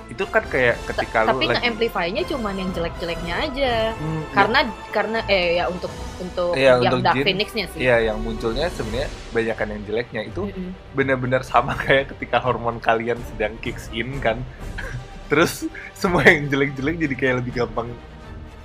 itu 0.05 0.24
kan 0.29 0.45
kayak 0.45 0.77
ketika 0.85 1.25
lu 1.25 1.29
tapi 1.33 1.50
lagi 1.50 1.55
nge-amplify-nya 1.57 2.24
cuman 2.29 2.53
yang 2.53 2.69
jelek-jeleknya 2.77 3.33
aja 3.41 3.74
Hmm, 3.97 4.21
karena 4.38 4.59
karena 4.93 5.19
eh 5.25 5.57
ya 5.57 5.65
untuk 5.65 5.89
untuk 6.21 6.53
Iya, 6.53 6.77
yang 6.77 6.93
untuk 6.93 7.01
Dark 7.01 7.15
Jin, 7.17 7.25
Phoenix-nya 7.25 7.65
sih 7.74 7.79
Iya, 7.81 7.97
yang 8.13 8.17
munculnya 8.21 8.69
sebenarnya 8.69 9.09
banyakan 9.33 9.67
yang 9.74 9.81
jeleknya 9.89 10.21
itu 10.29 10.41
Mm-mm. 10.53 10.71
benar-benar 10.93 11.41
sama 11.41 11.74
kayak 11.83 12.13
ketika 12.15 12.38
hormon 12.38 12.77
kalian 12.77 13.17
sedang 13.33 13.57
kicks 13.65 13.89
in 13.91 14.21
kan. 14.21 14.39
Terus 15.31 15.65
semua 15.97 16.21
yang 16.21 16.45
jelek-jelek 16.53 17.01
jadi 17.01 17.15
kayak 17.17 17.35
lebih 17.41 17.65
gampang 17.65 17.89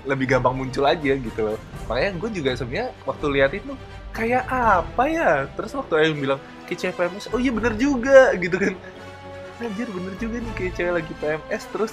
lebih 0.04 0.26
gampang 0.36 0.52
muncul 0.56 0.84
aja 0.84 1.12
gitu 1.16 1.40
loh. 1.40 1.58
Makanya 1.88 2.10
gue 2.20 2.30
juga 2.36 2.50
sebenarnya 2.56 2.92
waktu 3.08 3.26
lihat 3.32 3.52
itu 3.56 3.72
kayak 4.12 4.44
apa 4.48 5.04
ya? 5.08 5.48
Terus 5.56 5.72
waktu 5.72 5.92
yang 6.04 6.20
bilang 6.20 6.40
PMS, 6.70 7.26
oh 7.34 7.40
iya 7.42 7.50
bener 7.50 7.74
juga 7.74 8.30
gitu 8.38 8.54
kan. 8.54 8.74
Anjir 9.60 9.88
bener 9.92 10.14
juga 10.16 10.36
nih 10.40 10.52
kayak 10.56 10.72
cewek 10.76 10.92
lagi 10.96 11.12
PMS 11.20 11.64
terus. 11.68 11.92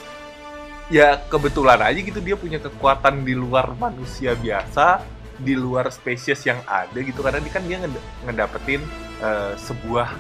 Ya 0.87 1.19
kebetulan 1.27 1.83
aja 1.83 1.99
gitu 1.99 2.19
dia 2.23 2.39
punya 2.39 2.63
kekuatan 2.63 3.27
di 3.27 3.35
luar 3.35 3.75
manusia 3.75 4.31
biasa 4.39 5.03
di 5.37 5.53
luar 5.53 5.91
spesies 5.91 6.41
yang 6.47 6.63
ada 6.63 6.95
gitu. 6.95 7.19
Karena 7.19 7.43
dia 7.43 7.51
kan 7.51 7.63
dia 7.67 7.77
nged- 7.83 8.05
ngedapetin 8.23 8.81
eh, 9.19 9.53
sebuah 9.59 10.15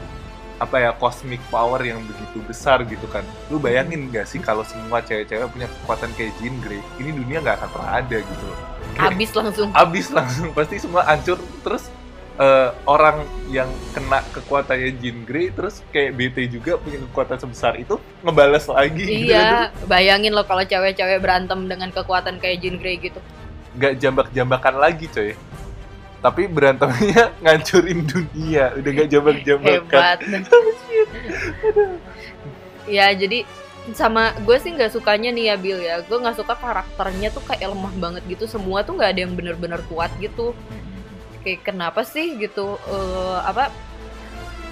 apa 0.57 0.81
ya 0.81 0.91
cosmic 0.97 1.37
power 1.53 1.79
yang 1.85 2.03
begitu 2.03 2.43
besar 2.43 2.83
gitu 2.83 3.07
kan. 3.07 3.23
Lu 3.47 3.61
bayangin 3.61 4.11
gak 4.11 4.27
sih 4.27 4.43
kalau 4.43 4.65
semua 4.67 4.99
cewek-cewek 5.05 5.47
punya 5.53 5.69
kekuatan 5.69 6.11
kayak 6.17 6.33
Jean 6.41 6.57
Grey 6.59 6.81
ini 6.99 7.13
dunia 7.13 7.39
nggak 7.45 7.63
akan 7.63 7.69
pernah 7.71 7.91
ada 8.01 8.17
gitu. 8.19 8.45
Loh 8.49 8.77
abis 8.97 9.29
langsung. 9.37 9.69
Abis 9.73 10.07
langsung 10.09 10.47
pasti 10.57 10.75
semua 10.81 11.05
hancur. 11.05 11.37
Terus 11.61 11.83
eh, 12.37 12.69
orang 12.85 13.25
yang 13.49 13.67
kena 13.91 14.21
kekuatannya 14.31 14.93
Jean 15.01 15.25
Grey 15.25 15.49
terus 15.49 15.81
kayak 15.89 16.13
BT 16.15 16.37
juga 16.53 16.77
punya 16.77 17.01
kekuatan 17.09 17.37
sebesar 17.41 17.73
itu 17.81 17.97
ngebales 18.21 18.65
lagi. 18.69 19.03
Gitu 19.03 19.33
kan. 19.33 19.33
iya 19.33 19.49
bayangin 19.89 20.33
lo 20.37 20.45
kalau 20.45 20.63
cewek-cewek 20.63 21.19
berantem 21.19 21.65
dengan 21.65 21.89
kekuatan 21.89 22.37
kayak 22.37 22.61
Jean 22.61 22.77
Grey 22.77 23.01
gitu. 23.01 23.19
Nggak 23.77 23.93
jambak-jambakan 24.01 24.75
lagi 24.77 25.05
coy. 25.09 25.33
Tapi 26.17 26.41
berantemnya 26.49 27.33
ngancurin 27.43 27.99
dunia 28.05 28.73
udah 28.77 28.91
nggak 28.93 29.09
jambak-jambakan 29.09 29.81
hebat. 29.81 30.17
Ya 32.87 33.11
jadi 33.11 33.43
sama 33.91 34.31
gue 34.47 34.55
sih 34.63 34.71
nggak 34.71 34.95
sukanya 34.95 35.27
nih 35.27 35.51
ya 35.51 35.55
Bill 35.59 35.75
ya. 35.83 35.99
Gue 36.07 36.23
nggak 36.23 36.39
suka 36.39 36.55
karakternya 36.55 37.35
tuh 37.35 37.43
kayak 37.43 37.67
lemah 37.67 37.91
banget 37.99 38.23
gitu. 38.31 38.47
Semua 38.47 38.79
tuh 38.79 38.95
nggak 38.95 39.11
ada 39.11 39.19
yang 39.27 39.35
bener-bener 39.35 39.83
kuat 39.91 40.07
gitu 40.23 40.55
kayak 41.47 41.63
kenapa 41.63 42.03
sih? 42.03 42.35
gitu 42.35 42.75
eh, 42.91 43.39
apa 43.39 43.71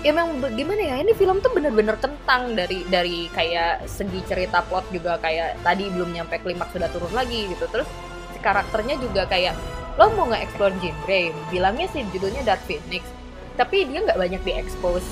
ya 0.04 0.12
emang 0.12 0.44
be- 0.44 0.52
gimana 0.60 0.84
ya 0.84 0.96
ini 1.00 1.16
film 1.16 1.40
tuh 1.40 1.56
bener-bener 1.56 1.96
kentang 1.96 2.52
dari 2.52 2.84
dari 2.92 3.32
kayak 3.32 3.88
segi 3.88 4.20
cerita 4.28 4.60
plot 4.68 4.92
juga 4.92 5.16
kayak 5.24 5.64
tadi 5.64 5.88
belum 5.88 6.12
nyampe 6.12 6.44
klimaks 6.44 6.76
sudah 6.76 6.92
turun 6.92 7.16
lagi 7.16 7.48
gitu. 7.48 7.64
Terus 7.72 7.88
si 8.36 8.44
karakternya 8.44 9.00
juga 9.00 9.24
kayak 9.24 9.56
lo 9.96 10.12
mau 10.20 10.28
nggak 10.28 10.44
explore 10.52 10.76
Jean 10.84 10.98
Grey 11.08 11.32
bilangnya 11.48 11.88
sih 11.96 12.04
judulnya 12.12 12.44
Dark 12.44 12.60
Phoenix 12.68 13.08
tapi 13.56 13.88
dia 13.88 14.04
nggak 14.04 14.20
banyak 14.20 14.44
diekspos 14.44 15.08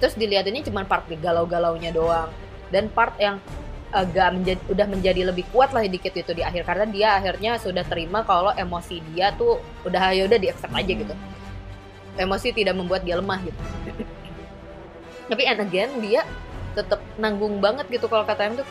terus 0.00 0.16
dilihatinnya 0.16 0.66
cuma 0.66 0.82
part 0.82 1.06
galau-galaunya 1.06 1.94
doang. 1.94 2.32
Dan 2.72 2.88
part 2.90 3.14
yang 3.20 3.36
agak 3.92 4.28
menjadi 4.32 4.62
udah 4.72 4.86
menjadi 4.88 5.20
lebih 5.28 5.44
kuat 5.52 5.70
lah 5.76 5.84
dikit 5.84 6.16
itu 6.16 6.32
di 6.32 6.40
akhir. 6.42 6.64
Karena 6.64 6.88
dia 6.88 7.08
akhirnya 7.20 7.60
sudah 7.60 7.84
terima 7.84 8.24
kalau 8.24 8.50
emosi 8.56 9.04
dia 9.12 9.30
tuh 9.36 9.60
udah 9.84 10.16
ya 10.16 10.24
udah 10.24 10.38
di 10.40 10.48
accept 10.48 10.72
aja 10.72 10.92
gitu. 10.96 11.14
Emosi 12.16 12.48
tidak 12.56 12.74
membuat 12.76 13.04
dia 13.04 13.20
lemah 13.20 13.38
gitu. 13.44 13.60
Tapi 15.30 15.42
and 15.44 15.60
again 15.62 15.90
dia 16.00 16.24
tetap 16.72 17.04
nanggung 17.20 17.60
banget 17.60 17.84
gitu 17.92 18.08
kalau 18.08 18.24
kata 18.24 18.48
em 18.48 18.56
tuh. 18.58 18.68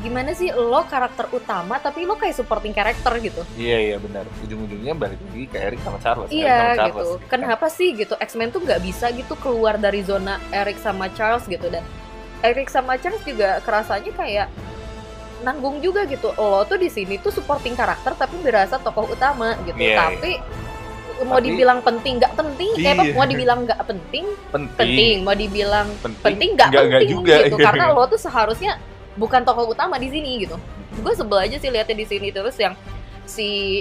Gimana 0.00 0.32
sih 0.32 0.48
lo 0.48 0.88
karakter 0.88 1.28
utama 1.36 1.76
tapi 1.76 2.08
lo 2.08 2.16
kayak 2.16 2.32
supporting 2.32 2.72
karakter 2.72 3.12
gitu? 3.20 3.44
Iya 3.60 3.76
iya 3.92 3.96
benar. 4.00 4.24
Ujung-ujungnya 4.40 4.96
balik 4.96 5.20
lagi 5.20 5.44
ke 5.52 5.58
Eric 5.60 5.84
sama 5.84 6.00
Charles 6.00 6.28
Eric 6.32 6.40
Iya 6.40 6.56
sama 6.56 6.72
Charles, 6.72 6.96
gitu. 6.96 7.12
kan. 7.12 7.28
Kenapa 7.28 7.66
sih 7.68 7.88
gitu? 7.92 8.14
X-Men 8.16 8.48
tuh 8.56 8.64
nggak 8.64 8.80
bisa 8.80 9.12
gitu 9.12 9.36
keluar 9.36 9.76
dari 9.76 10.00
zona 10.00 10.40
Eric 10.48 10.80
sama 10.80 11.12
Charles 11.12 11.44
gitu. 11.44 11.68
Dan 11.68 11.84
Eric 12.42 12.68
sama 12.68 12.98
Charles 12.98 13.22
juga 13.22 13.62
kerasanya 13.62 14.12
kayak 14.12 14.48
nanggung 15.40 15.78
juga 15.78 16.04
gitu. 16.04 16.30
Lo 16.32 16.62
tuh 16.62 16.76
di 16.76 16.86
sini 16.86 17.16
tuh 17.16 17.30
supporting 17.30 17.72
karakter 17.72 18.14
tapi 18.14 18.38
berasa 18.38 18.76
tokoh 18.76 19.08
utama 19.08 19.58
gitu. 19.62 19.74
Iya, 19.74 20.10
tapi 20.10 20.38
mau 21.22 21.38
Tapi- 21.38 21.46
dibilang 21.48 21.78
penting 21.80 22.18
nggak 22.18 22.34
penting, 22.34 22.70
eh 22.76 22.90
apa 22.90 23.02
Iya. 23.04 23.14
mau 23.14 23.22
dibilang 23.24 23.58
nggak 23.62 23.80
penting, 23.84 24.24
penting 24.50 24.74
penting. 24.74 25.16
Mau 25.22 25.34
dibilang 25.34 25.86
penting 25.98 26.18
penting 26.20 26.50
nggak 26.52 26.68
nggak- 26.68 26.82
nggak 26.82 26.98
penting 26.98 27.14
juga 27.14 27.34
gitu 27.46 27.56
karena 27.58 27.84
lo 27.94 28.04
tuh 28.06 28.18
seharusnya 28.18 28.72
bukan 29.14 29.42
tokoh 29.42 29.68
utama 29.68 30.00
di 30.00 30.08
sini 30.08 30.40
gitu 30.40 30.56
gue 30.92 31.12
sebel 31.12 31.38
aja 31.38 31.56
sih 31.56 31.68
liatnya 31.68 31.94
di 31.94 32.06
sini 32.06 32.28
terus 32.28 32.56
yang 32.56 32.72
si 33.24 33.80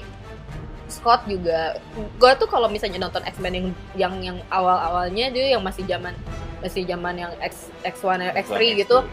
Scott 0.86 1.24
juga 1.24 1.80
gue 1.96 2.32
tuh 2.36 2.46
kalau 2.46 2.68
misalnya 2.68 3.00
nonton 3.00 3.24
X-Men 3.24 3.54
yang 3.56 3.68
yang 3.96 4.14
yang 4.22 4.38
awal 4.48 4.76
awalnya 4.76 5.32
dia 5.32 5.56
yang 5.56 5.64
masih 5.64 5.84
zaman 5.84 6.12
masih 6.62 6.86
zaman 6.86 7.18
yang 7.18 7.34
X 7.42 7.68
X1 7.84 8.32
X3 8.38 8.62
gitu. 8.78 9.04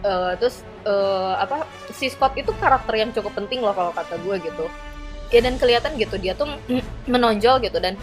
Eh, 0.00 0.32
terus 0.40 0.64
eh, 0.88 1.34
apa 1.36 1.68
si 1.92 2.08
Scott 2.08 2.32
itu 2.36 2.52
karakter 2.56 2.94
yang 2.96 3.10
cukup 3.12 3.36
penting 3.36 3.60
loh 3.60 3.76
kalau 3.76 3.92
kata 3.92 4.16
gue 4.20 4.36
gitu. 4.40 4.66
Ya 5.30 5.40
dan 5.44 5.60
kelihatan 5.60 5.96
gitu 5.96 6.16
dia 6.16 6.32
tuh 6.36 6.48
menonjol 7.12 7.60
gitu 7.64 7.78
dan 7.80 7.96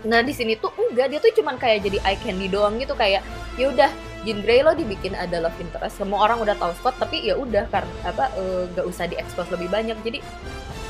nah 0.00 0.24
di 0.24 0.32
sini 0.32 0.56
tuh 0.56 0.72
enggak 0.80 1.12
dia 1.12 1.20
tuh 1.20 1.28
cuman 1.36 1.60
kayak 1.60 1.84
jadi 1.84 2.00
eye 2.08 2.16
candy 2.24 2.48
doang 2.48 2.80
gitu 2.80 2.96
kayak 2.96 3.20
ya 3.60 3.68
udah 3.68 3.92
Jean 4.24 4.40
Grey 4.44 4.60
lo 4.60 4.72
dibikin 4.76 5.16
ada 5.16 5.44
love 5.44 5.56
interest 5.60 6.00
semua 6.00 6.24
orang 6.28 6.44
udah 6.44 6.56
tahu 6.56 6.72
Scott 6.76 6.96
tapi 7.00 7.24
ya 7.24 7.36
udah 7.36 7.64
karena 7.72 7.92
apa 8.04 8.28
eh, 8.36 8.64
nggak 8.72 8.86
usah 8.88 9.04
diekspos 9.08 9.48
lebih 9.48 9.72
banyak. 9.72 9.96
Jadi 10.04 10.20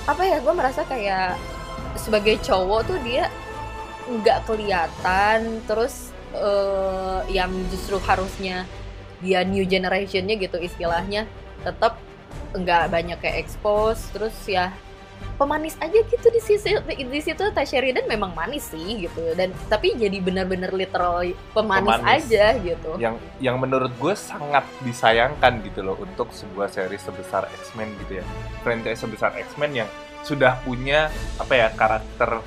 apa 0.09 0.23
ya 0.27 0.43
gue 0.43 0.55
merasa 0.55 0.83
kayak 0.87 1.39
sebagai 1.95 2.39
cowok 2.43 2.81
tuh 2.91 2.99
dia 3.07 3.31
nggak 4.11 4.43
kelihatan 4.51 5.63
terus 5.71 6.10
eh, 6.35 7.21
yang 7.31 7.51
justru 7.71 7.99
harusnya 8.03 8.67
dia 9.21 9.45
new 9.45 9.65
generationnya 9.69 10.37
gitu 10.41 10.57
istilahnya 10.57 11.29
tetap 11.61 12.01
nggak 12.57 12.89
banyak 12.91 13.19
kayak 13.21 13.47
expose 13.47 14.09
terus 14.11 14.35
ya 14.49 14.73
pemanis 15.37 15.77
aja 15.81 16.01
gitu 16.05 16.29
di 16.29 16.41
sisi 16.41 16.69
di 16.97 17.21
situ 17.21 17.45
Tasha 17.53 17.81
Sheridan 17.81 18.05
memang 18.09 18.37
manis 18.37 18.73
sih 18.73 19.09
gitu. 19.09 19.33
Dan 19.33 19.57
tapi 19.73 19.97
jadi 19.97 20.21
benar-benar 20.21 20.73
literal 20.73 21.25
pemanis, 21.57 21.97
Pemanis. 21.97 22.25
aja 22.29 22.45
gitu. 22.61 22.91
Yang 23.01 23.17
yang 23.41 23.57
menurut 23.57 23.93
gue 23.97 24.15
sangat 24.17 24.65
disayangkan 24.85 25.65
gitu 25.65 25.81
loh 25.81 25.97
untuk 25.97 26.29
sebuah 26.33 26.69
series 26.69 27.01
sebesar 27.01 27.49
X-Men 27.65 27.89
gitu 28.05 28.21
ya. 28.21 28.25
Franchise 28.61 29.01
sebesar 29.01 29.33
X-Men 29.41 29.85
yang 29.85 29.89
sudah 30.21 30.61
punya 30.61 31.09
apa 31.41 31.53
ya 31.57 31.69
karakter 31.73 32.45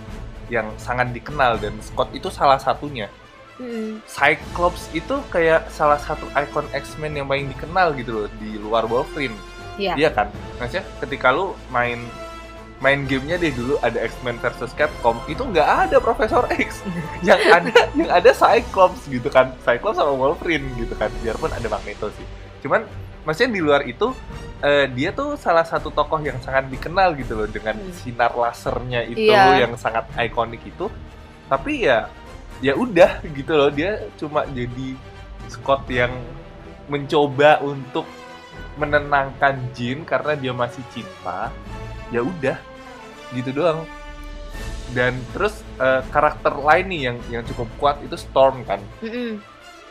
yang 0.53 0.69
sangat 0.77 1.09
dikenal 1.09 1.57
dan 1.57 1.73
Scott 1.81 2.13
itu 2.13 2.29
salah 2.29 2.61
satunya 2.61 3.09
Mm. 3.55 4.01
Cyclops 4.03 4.89
itu 4.91 5.15
kayak 5.29 5.69
salah 5.69 5.97
satu 5.97 6.25
ikon 6.33 6.65
X-Men 6.71 7.13
yang 7.13 7.27
paling 7.27 7.47
dikenal 7.47 7.93
gitu 7.93 8.11
loh 8.15 8.27
di 8.37 8.57
luar 8.57 8.85
Wolverine 8.85 9.37
Iya. 9.73 9.93
Iya 9.95 10.09
kan 10.09 10.27
maksudnya 10.57 10.85
ketika 10.99 11.29
lu 11.29 11.53
main 11.69 12.01
main 12.77 13.05
gamenya 13.05 13.37
deh 13.37 13.49
dulu 13.49 13.77
ada 13.79 13.95
X-Men 13.97 14.37
versus 14.37 14.73
Capcom 14.73 15.17
itu 15.25 15.39
nggak 15.39 15.87
ada 15.87 15.97
Profesor 15.97 16.45
X 16.51 16.81
yang 17.27 17.39
ada 17.47 17.71
yang 17.93 18.09
ada 18.11 18.31
Cyclops 18.31 19.05
gitu 19.07 19.29
kan 19.29 19.53
Cyclops 19.61 19.97
sama 19.97 20.13
Wolverine 20.13 20.67
gitu 20.75 20.93
kan 20.93 21.09
biarpun 21.19 21.49
ada 21.49 21.65
Magneto 21.65 22.09
sih 22.13 22.25
cuman 22.61 22.83
maksudnya 23.23 23.51
di 23.51 23.61
luar 23.61 23.81
itu 23.83 24.11
eh, 24.59 24.85
dia 24.89 25.09
tuh 25.09 25.35
salah 25.35 25.63
satu 25.63 25.89
tokoh 25.89 26.19
yang 26.19 26.37
sangat 26.39 26.67
dikenal 26.67 27.15
gitu 27.15 27.33
loh 27.33 27.47
dengan 27.47 27.75
Hmm. 27.75 27.93
sinar 27.93 28.33
lasernya 28.33 29.01
itu 29.03 29.25
Iya. 29.25 29.63
yang 29.63 29.73
sangat 29.73 30.03
ikonik 30.15 30.61
itu 30.61 30.85
tapi 31.47 31.85
ya 31.85 32.07
ya 32.63 32.73
udah 32.73 33.19
gitu 33.27 33.51
loh 33.51 33.67
dia 33.67 34.07
cuma 34.15 34.47
jadi 34.47 34.95
Scott 35.45 35.83
yang 35.91 36.15
mencoba 36.87 37.59
untuk 37.59 38.07
menenangkan 38.73 39.59
Jean 39.75 40.01
karena 40.01 40.33
dia 40.33 40.53
masih 40.55 40.81
cinta 40.89 41.51
ya 42.09 42.23
udah 42.23 42.55
gitu 43.31 43.51
doang 43.51 43.83
dan 44.93 45.17
terus 45.33 45.59
eh, 45.77 46.01
karakter 46.07 46.53
lain 46.53 46.85
nih 46.87 47.01
yang 47.03 47.17
yang 47.29 47.43
cukup 47.43 47.67
kuat 47.77 47.97
itu 47.99 48.15
Storm 48.15 48.63
kan 48.63 48.79
Mm-mm. 49.01 49.41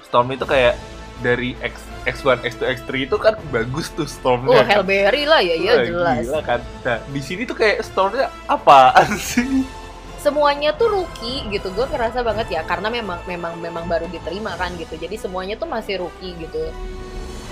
Storm 0.02 0.30
itu 0.30 0.46
kayak 0.46 0.78
dari 1.20 1.54
X 1.60 1.78
X1 2.02 2.42
X2 2.42 2.62
X3 2.82 2.90
itu 3.04 3.16
kan 3.16 3.38
bagus 3.50 3.94
tuh 3.94 4.02
Oh, 4.02 4.10
Stormnya 4.10 4.58
kan. 4.58 4.66
Halle 4.66 4.84
Berry 4.84 5.22
lah 5.22 5.38
ya, 5.38 5.54
ya 5.54 5.72
Wah, 5.72 5.84
jelas. 5.86 6.22
gila 6.24 6.40
kan 6.42 6.60
nah 6.82 6.98
di 7.04 7.20
sini 7.20 7.42
tuh 7.44 7.54
kayak 7.54 7.82
Stormnya 7.82 8.26
apaan 8.46 9.10
sih 9.30 9.62
Semuanya 10.22 10.70
tuh 10.72 10.88
rookie 10.88 11.42
gitu. 11.50 11.68
Gue 11.70 11.84
ngerasa 11.84 12.22
banget 12.22 12.46
ya 12.48 12.62
karena 12.62 12.86
memang 12.88 13.18
memang 13.26 13.58
memang 13.58 13.84
baru 13.84 14.06
diterima 14.06 14.54
kan 14.54 14.70
gitu. 14.76 14.94
Jadi 14.94 15.18
semuanya 15.18 15.58
tuh 15.58 15.66
masih 15.66 15.98
rookie 15.98 16.38
gitu. 16.38 16.70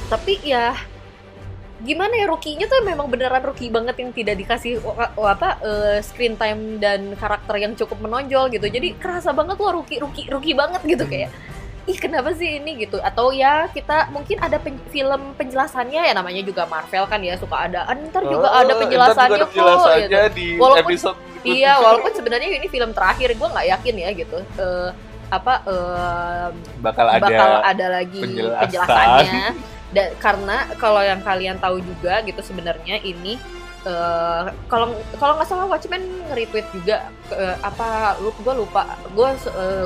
Tapi 0.07 0.39
ya 0.41 0.79
gimana 1.81 2.13
ya 2.13 2.29
rookie-nya 2.29 2.69
tuh 2.69 2.85
memang 2.85 3.09
beneran 3.09 3.41
rookie 3.41 3.73
banget 3.73 3.97
yang 3.97 4.13
tidak 4.13 4.37
dikasih 4.37 4.85
apa 5.17 5.57
eh, 5.61 5.99
screen 6.01 6.37
time 6.37 6.77
dan 6.77 7.17
karakter 7.17 7.57
yang 7.57 7.73
cukup 7.75 7.99
menonjol 7.99 8.49
gitu. 8.51 8.67
Jadi 8.67 8.95
kerasa 8.95 9.33
banget 9.33 9.57
loh 9.57 9.73
rookie 9.75 9.99
rookie 9.99 10.29
rookie 10.29 10.55
banget 10.55 10.79
gitu 10.87 11.05
kayak 11.05 11.33
ih 11.89 11.97
kenapa 11.97 12.37
sih 12.37 12.61
ini 12.61 12.77
gitu 12.79 13.01
atau 13.01 13.33
ya 13.33 13.67
kita 13.67 14.13
mungkin 14.13 14.37
ada 14.39 14.61
pen- 14.61 14.79
film 14.93 15.33
penjelasannya 15.35 16.07
ya 16.07 16.13
namanya 16.13 16.45
juga 16.45 16.69
Marvel 16.69 17.09
kan 17.09 17.19
ya 17.19 17.35
suka 17.35 17.57
ada 17.67 17.89
"Ah, 17.89 17.97
ntar 17.97 18.21
juga 18.23 18.47
Oh, 18.47 18.61
ada 18.61 18.73
penjelasannya 18.77 19.17
juga 19.17 19.35
ada 19.35 19.43
kok 19.43 19.51
penjelasannya 19.51 20.07
gitu. 20.23 20.37
di 20.37 20.47
Walaupun- 20.61 20.85
episode 20.87 21.19
Iya, 21.45 21.81
walaupun 21.81 22.13
sebenarnya 22.13 22.49
ini 22.61 22.69
film 22.69 22.91
terakhir, 22.93 23.33
gue 23.33 23.49
nggak 23.49 23.69
yakin 23.79 23.95
ya 23.97 24.11
gitu. 24.13 24.39
Eh, 24.61 24.91
apa 25.31 25.63
eh, 25.63 26.49
bakal 26.83 27.07
ada 27.07 27.23
bakal 27.23 27.51
ada 27.63 27.87
lagi 28.03 28.19
penjelasan. 28.19 28.61
penjelasannya. 28.67 29.45
Dan 29.91 30.09
karena 30.23 30.57
kalau 30.79 31.03
yang 31.03 31.19
kalian 31.23 31.59
tahu 31.59 31.83
juga 31.83 32.23
gitu 32.23 32.39
sebenarnya 32.43 33.03
ini 33.03 33.39
eh, 33.87 34.45
kalau 34.67 34.95
kalau 35.19 35.39
nggak 35.39 35.49
salah 35.49 35.67
Watchmen 35.71 36.03
nge-retweet 36.31 36.67
juga 36.75 37.11
eh, 37.35 37.57
apa 37.63 38.19
lu 38.19 38.31
gue 38.35 38.55
lupa 38.55 38.99
gue 39.11 39.29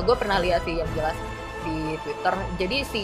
gue 0.01 0.15
pernah 0.17 0.37
lihat 0.41 0.65
sih 0.65 0.77
yang 0.81 0.89
jelas 0.93 1.17
di 1.65 1.97
Twitter 2.05 2.35
jadi 2.61 2.77
si 2.85 3.03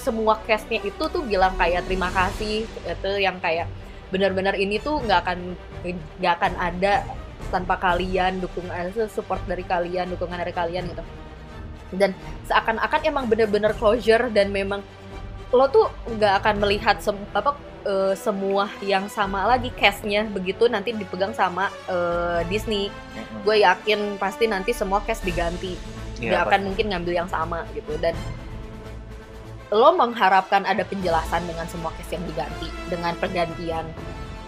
semua 0.00 0.40
castnya 0.48 0.80
itu 0.80 1.04
tuh 1.12 1.20
bilang 1.20 1.52
kayak 1.60 1.84
terima 1.84 2.08
kasih 2.08 2.64
itu 2.64 3.10
yang 3.20 3.36
kayak 3.44 3.68
benar-benar 4.08 4.56
ini 4.56 4.80
tuh 4.80 5.04
nggak 5.04 5.20
akan 5.26 5.38
nggak 6.22 6.34
akan 6.40 6.52
ada 6.56 7.04
tanpa 7.48 7.80
kalian 7.80 8.40
dukungan 8.40 8.92
support 9.08 9.40
dari 9.48 9.64
kalian 9.64 10.12
dukungan 10.12 10.38
dari 10.38 10.54
kalian 10.54 10.88
gitu. 10.90 11.04
Dan 11.94 12.10
seakan-akan 12.50 13.00
emang 13.06 13.24
bener-bener 13.30 13.72
closure 13.76 14.28
dan 14.34 14.50
memang 14.50 14.82
lo 15.54 15.70
tuh 15.70 15.86
nggak 16.18 16.42
akan 16.42 16.54
melihat 16.58 16.98
sem- 16.98 17.30
apa 17.30 17.54
eh, 17.86 18.14
semua 18.18 18.66
yang 18.82 19.06
sama 19.06 19.46
lagi 19.46 19.70
castnya. 19.74 20.26
Begitu 20.26 20.66
nanti 20.66 20.90
dipegang 20.90 21.30
sama 21.36 21.70
eh, 21.86 22.42
Disney. 22.50 22.90
Mm-mm. 22.90 23.46
gue 23.46 23.56
yakin 23.62 24.18
pasti 24.18 24.50
nanti 24.50 24.74
semua 24.74 25.04
cast 25.06 25.22
diganti. 25.22 25.78
Iya, 26.18 26.30
nggak 26.30 26.42
akan 26.46 26.50
pasti. 26.50 26.66
mungkin 26.66 26.86
ngambil 26.90 27.12
yang 27.14 27.30
sama 27.30 27.62
gitu. 27.76 27.94
Dan 28.02 28.18
lo 29.74 29.90
mengharapkan 29.94 30.62
ada 30.66 30.86
penjelasan 30.86 31.42
dengan 31.50 31.66
semua 31.66 31.90
case 31.98 32.14
yang 32.14 32.24
diganti 32.30 32.68
dengan 32.86 33.14
pergantian 33.18 33.82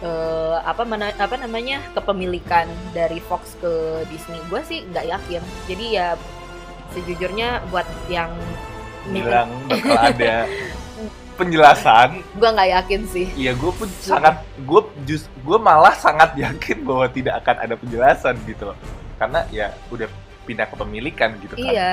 eh, 0.03 0.57
apa 0.61 0.83
mana 0.85 1.13
apa 1.17 1.37
namanya 1.41 1.81
kepemilikan 1.97 2.69
dari 2.93 3.21
Fox 3.23 3.57
ke 3.61 4.05
Disney. 4.13 4.41
Gue 4.49 4.61
sih 4.67 4.85
nggak 4.89 5.07
yakin. 5.07 5.43
Jadi 5.69 5.87
ya 5.97 6.19
sejujurnya 6.93 7.65
buat 7.69 7.87
yang 8.09 8.33
bilang 9.11 9.51
bakal 9.69 9.99
ada 10.13 10.49
penjelasan. 11.37 12.25
Gue 12.35 12.49
nggak 12.49 12.71
yakin 12.83 13.01
sih. 13.07 13.27
Iya, 13.37 13.53
gue 13.55 13.73
pun 13.73 13.89
sangat, 14.01 14.41
gue 14.57 14.81
jus, 15.05 15.29
gue 15.45 15.59
malah 15.61 15.93
sangat 15.95 16.33
yakin 16.45 16.83
bahwa 16.83 17.07
tidak 17.13 17.45
akan 17.45 17.57
ada 17.63 17.75
penjelasan 17.77 18.35
gitu 18.49 18.73
loh. 18.73 18.79
Karena 19.21 19.45
ya 19.53 19.73
udah 19.93 20.09
pindah 20.49 20.67
kepemilikan 20.73 21.37
gitu 21.45 21.55
kan. 21.55 21.63
iya. 21.63 21.93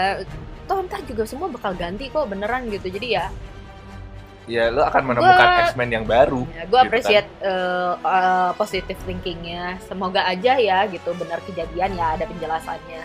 Toh 0.63 0.79
ntar 0.87 1.03
juga 1.03 1.27
semua 1.27 1.51
bakal 1.51 1.75
ganti 1.75 2.07
kok 2.07 2.23
beneran 2.31 2.71
gitu. 2.71 2.87
Jadi 2.87 3.19
ya 3.19 3.27
Ya 4.43 4.67
lo 4.67 4.83
akan 4.83 5.03
menemukan 5.07 5.39
Gua- 5.39 5.61
X-Men 5.67 5.89
yang 5.89 6.05
baru. 6.05 6.43
Ya, 6.49 6.63
gue 6.63 6.63
Gitu 6.63 6.75
kan. 6.75 6.83
appreciate 6.85 7.29
uh, 7.39 7.93
uh, 7.97 8.51
positive 8.53 8.99
thinkingnya. 9.03 9.79
Semoga 9.83 10.23
aja 10.23 10.59
ya 10.59 10.83
gitu 10.85 11.15
benar 11.15 11.39
kejadian 11.43 11.95
ya 11.95 12.19
ada 12.19 12.27
penjelasannya. 12.27 13.03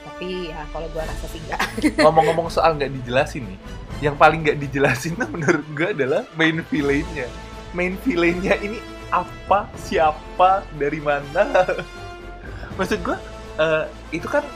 Tapi 0.00 0.48
ya 0.48 0.62
kalau 0.70 0.86
gue 0.86 1.02
rasa 1.02 1.26
sih 1.26 1.40
enggak. 1.42 1.60
Ngomong-ngomong 2.06 2.48
soal 2.48 2.78
nggak 2.78 2.92
dijelasin 2.94 3.50
nih, 3.50 3.58
yang 4.00 4.14
paling 4.14 4.46
nggak 4.46 4.58
dijelasin 4.58 5.18
tuh 5.18 5.26
menurut 5.26 5.66
gue 5.74 5.88
adalah 5.90 6.22
main 6.34 6.62
villainnya. 6.66 7.26
Main 7.70 7.98
villainnya 8.00 8.54
ini 8.58 8.78
apa, 9.10 9.66
siapa, 9.74 10.62
dari 10.78 11.02
mana? 11.02 11.66
Maksud 12.78 13.02
gue, 13.02 13.18
eh, 13.58 13.84
itu 14.12 14.26
kan 14.26 14.46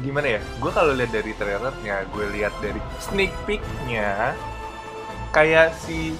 gimana 0.00 0.36
ya? 0.36 0.40
Gue 0.58 0.72
kalau 0.72 0.96
lihat 0.96 1.12
dari 1.12 1.32
trailernya, 1.36 2.08
gue 2.08 2.24
lihat 2.32 2.54
dari 2.58 2.80
sneak 2.98 3.32
peeknya, 3.44 4.32
kayak 5.38 5.70
si 5.78 6.18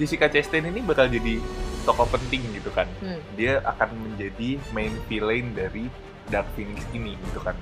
Jessica 0.00 0.24
Chastain 0.32 0.64
ini 0.64 0.80
bakal 0.80 1.12
jadi 1.12 1.36
tokoh 1.84 2.08
penting 2.08 2.40
gitu 2.56 2.72
kan. 2.72 2.88
Hmm. 3.04 3.20
Dia 3.36 3.60
akan 3.60 3.88
menjadi 4.08 4.56
main 4.72 4.92
villain 5.04 5.52
dari 5.52 5.92
Dark 6.32 6.48
Phoenix 6.56 6.80
ini 6.96 7.12
gitu 7.28 7.44
kan. 7.44 7.52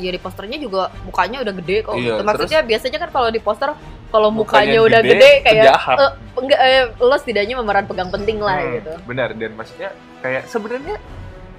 Ya 0.00 0.10
di 0.10 0.18
posternya 0.18 0.58
juga 0.58 0.90
mukanya 1.04 1.44
udah 1.44 1.54
gede 1.60 1.76
kok. 1.84 1.94
Iya, 2.00 2.18
gitu. 2.18 2.22
Maksudnya 2.24 2.60
biasanya 2.64 2.98
kan 3.04 3.10
kalau 3.12 3.28
di 3.28 3.40
poster 3.40 3.70
kalau 4.14 4.30
mukanya, 4.30 4.78
Mukanya 4.78 4.80
udah 4.86 5.00
gede, 5.02 5.16
gede, 5.18 5.30
kayak 5.42 5.74
eh, 5.74 6.12
enggak 6.38 6.60
eh, 6.62 6.84
lo 7.02 7.16
setidaknya 7.18 7.54
memeran 7.58 7.82
pegang 7.90 8.10
penting 8.14 8.38
lah 8.38 8.62
Hmm, 8.62 8.74
gitu. 8.78 8.92
Benar 9.10 9.28
dan 9.34 9.50
maksudnya 9.58 9.90
kayak 10.22 10.46
sebenarnya 10.46 10.96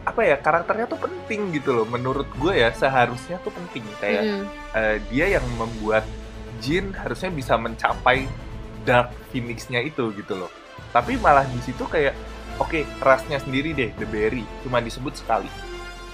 apa 0.07 0.21
ya 0.23 0.37
karakternya 0.39 0.87
tuh 0.87 1.01
penting 1.01 1.51
gitu 1.51 1.73
loh 1.75 1.85
menurut 1.89 2.29
gue 2.37 2.53
ya 2.55 2.69
seharusnya 2.71 3.41
tuh 3.41 3.49
penting 3.51 3.83
kayak 3.99 4.23
Mm. 4.23 4.43
eh, 4.77 4.97
dia 5.11 5.25
yang 5.35 5.45
membuat 5.59 6.07
Jin 6.63 6.95
harusnya 6.95 7.27
bisa 7.27 7.59
mencapai 7.59 8.23
Dark 8.85 9.09
Phoenix-nya 9.29 9.81
itu 9.81 10.13
gitu 10.13 10.37
loh 10.37 10.51
tapi 10.91 11.17
malah 11.17 11.43
di 11.43 11.59
situ 11.59 11.83
kayak 11.83 12.13
oke 12.55 12.85
rasnya 12.99 13.37
sendiri 13.37 13.73
deh 13.73 13.91
The 13.93 14.05
Berry 14.05 14.45
cuma 14.61 14.79
disebut 14.79 15.15
sekali 15.15 15.49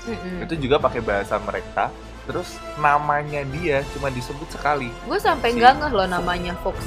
Mm-mm. 0.01 0.41
itu 0.41 0.57
juga 0.57 0.79
pakai 0.79 0.99
bahasa 0.99 1.37
mereka 1.37 1.93
terus 2.23 2.49
namanya 2.75 3.41
dia 3.45 3.85
cuma 3.91 4.07
disebut 4.07 4.49
sekali 4.49 4.89
Gue 5.03 5.17
sampai 5.17 5.51
Si- 5.51 5.57
nggak 5.57 5.73
ngeh 5.77 5.91
loh 5.91 6.07
namanya 6.07 6.53
Fox. 6.59 6.77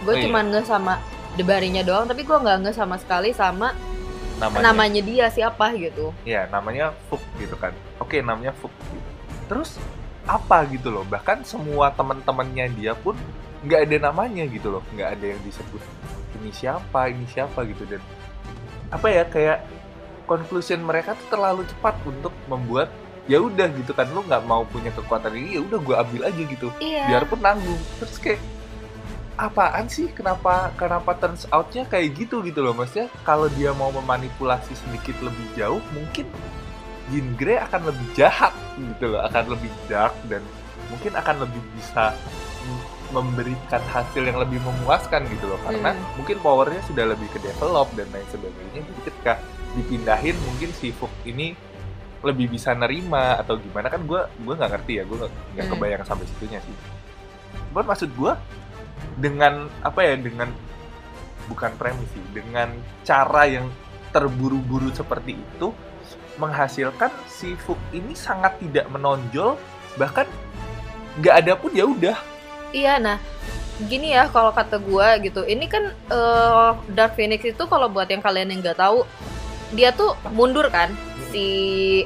Gue 0.00 0.12
Oh, 0.12 0.16
iya. 0.16 0.24
cuma 0.24 0.40
ngeh 0.40 0.60
sama 0.62 1.00
debarinya 1.34 1.80
doang, 1.80 2.04
tapi 2.04 2.20
gue 2.20 2.36
nggak 2.36 2.58
ngeh 2.62 2.74
sama 2.74 2.96
sekali 2.96 3.32
sama 3.32 3.72
namanya. 4.36 4.62
namanya 4.62 5.00
dia 5.00 5.26
siapa 5.28 5.72
gitu 5.74 6.12
Ya, 6.22 6.44
namanya 6.46 6.92
Fuk 7.08 7.20
gitu 7.36 7.56
kan. 7.56 7.72
Oke, 7.96 8.20
namanya 8.20 8.52
Fuk. 8.52 8.68
gitu. 8.84 9.08
Terus 9.46 9.80
apa 10.22 10.64
gitu 10.66 10.88
loh? 10.88 11.02
Bahkan 11.02 11.42
semua 11.42 11.88
teman-temannya 11.90 12.68
dia 12.70 12.92
pun 12.94 13.16
nggak 13.64 13.80
ada 13.88 13.96
namanya 14.12 14.44
gitu 14.46 14.68
loh, 14.78 14.82
nggak 14.92 15.08
ada 15.18 15.26
yang 15.34 15.40
disebut 15.42 15.82
ini 16.44 16.52
siapa, 16.52 17.08
ini 17.08 17.24
siapa 17.24 17.64
gitu. 17.64 17.88
Dan 17.88 18.04
apa 18.92 19.06
ya 19.08 19.24
kayak 19.24 19.64
conclusion 20.28 20.84
mereka 20.84 21.16
tuh 21.16 21.28
terlalu 21.32 21.62
cepat 21.64 21.96
untuk 22.04 22.36
membuat 22.46 22.92
ya 23.24 23.40
udah 23.40 23.72
gitu 23.72 23.96
kan. 23.96 24.04
Lu 24.12 24.20
nggak 24.20 24.44
mau 24.44 24.68
punya 24.68 24.92
kekuatan 24.92 25.32
ini 25.32 25.56
ya 25.56 25.60
udah 25.64 25.78
gue 25.80 25.96
ambil 25.96 26.22
aja 26.28 26.42
gitu. 26.44 26.68
Iya. 26.84 27.08
Biarpun 27.08 27.40
nanggung. 27.40 27.80
Terus 28.02 28.16
kayak 28.20 28.40
apaan 29.40 29.88
sih? 29.88 30.12
Kenapa 30.12 30.70
kenapa 30.76 31.16
turns 31.16 31.48
outnya 31.48 31.88
kayak 31.88 32.12
gitu 32.20 32.44
gitu 32.44 32.60
loh. 32.60 32.76
Maksudnya 32.76 33.08
kalau 33.24 33.48
dia 33.48 33.72
mau 33.72 33.88
memanipulasi 33.88 34.76
sedikit 34.76 35.16
lebih 35.24 35.46
jauh 35.56 35.80
mungkin 35.96 36.28
Jean 37.12 37.36
Grey 37.36 37.60
akan 37.60 37.88
lebih 37.88 38.06
jahat 38.12 38.52
gitu 38.76 39.16
loh. 39.16 39.24
Akan 39.24 39.48
lebih 39.48 39.72
dark 39.88 40.12
dan 40.28 40.44
mungkin 40.92 41.16
akan 41.16 41.48
lebih 41.48 41.62
bisa 41.72 42.12
memberikan 43.14 43.78
hasil 43.86 44.26
yang 44.26 44.42
lebih 44.42 44.58
memuaskan 44.60 45.22
gitu 45.30 45.46
loh. 45.46 45.60
Karena 45.62 45.94
Hmm. 45.94 46.02
mungkin 46.18 46.42
powernya 46.42 46.82
sudah 46.84 47.14
lebih 47.14 47.30
ke 47.30 47.38
develop 47.38 47.94
dan 47.94 48.10
lain 48.10 48.26
sebagainya. 48.28 48.82
Jadi 48.82 49.00
ketika 49.06 49.32
dipindahin 49.78 50.34
mungkin 50.42 50.74
si 50.74 50.90
Fuk 50.90 51.10
ini 51.22 51.54
lebih 52.26 52.50
bisa 52.50 52.74
nerima 52.74 53.38
atau 53.38 53.54
gimana. 53.54 53.86
Kan 53.86 54.02
gue 54.04 54.18
gue 54.18 54.54
nggak 54.58 54.70
ngerti 54.74 54.92
ya. 54.98 55.02
Gue 55.06 55.16
nggak 55.22 55.32
Hmm. 55.54 55.70
kebayang 55.78 56.02
sampai 56.02 56.26
situnya 56.26 56.58
sih. 56.60 56.74
Cuman 57.70 57.86
maksud 57.86 58.10
gue 58.10 58.32
dengan 59.14 59.70
apa 59.80 60.00
ya 60.02 60.18
dengan 60.18 60.50
bukan 61.46 61.76
premis 61.76 62.08
sih 62.10 62.24
dengan 62.32 62.72
cara 63.04 63.44
yang 63.46 63.68
terburu-buru 64.10 64.88
seperti 64.90 65.36
itu 65.36 65.70
menghasilkan 66.34 67.14
si 67.30 67.54
Fuk 67.54 67.78
ini 67.94 68.16
sangat 68.16 68.58
tidak 68.58 68.90
menonjol. 68.90 69.54
Bahkan 69.94 70.26
nggak 71.22 71.34
ada 71.46 71.52
pun 71.54 71.70
ya 71.70 71.86
udah 71.86 72.18
Iya, 72.74 72.98
nah 72.98 73.22
gini 73.86 74.10
ya 74.10 74.26
kalau 74.34 74.50
kata 74.50 74.82
gua 74.82 75.14
gitu. 75.22 75.46
Ini 75.46 75.64
kan 75.70 75.94
eh, 76.10 76.70
Dark 76.90 77.14
Phoenix 77.14 77.46
itu 77.46 77.62
kalau 77.70 77.86
buat 77.86 78.10
yang 78.10 78.18
kalian 78.18 78.50
yang 78.50 78.60
nggak 78.66 78.82
tahu, 78.82 79.06
dia 79.78 79.94
tuh 79.94 80.18
mundur 80.34 80.66
kan 80.74 80.90
si 81.30 81.46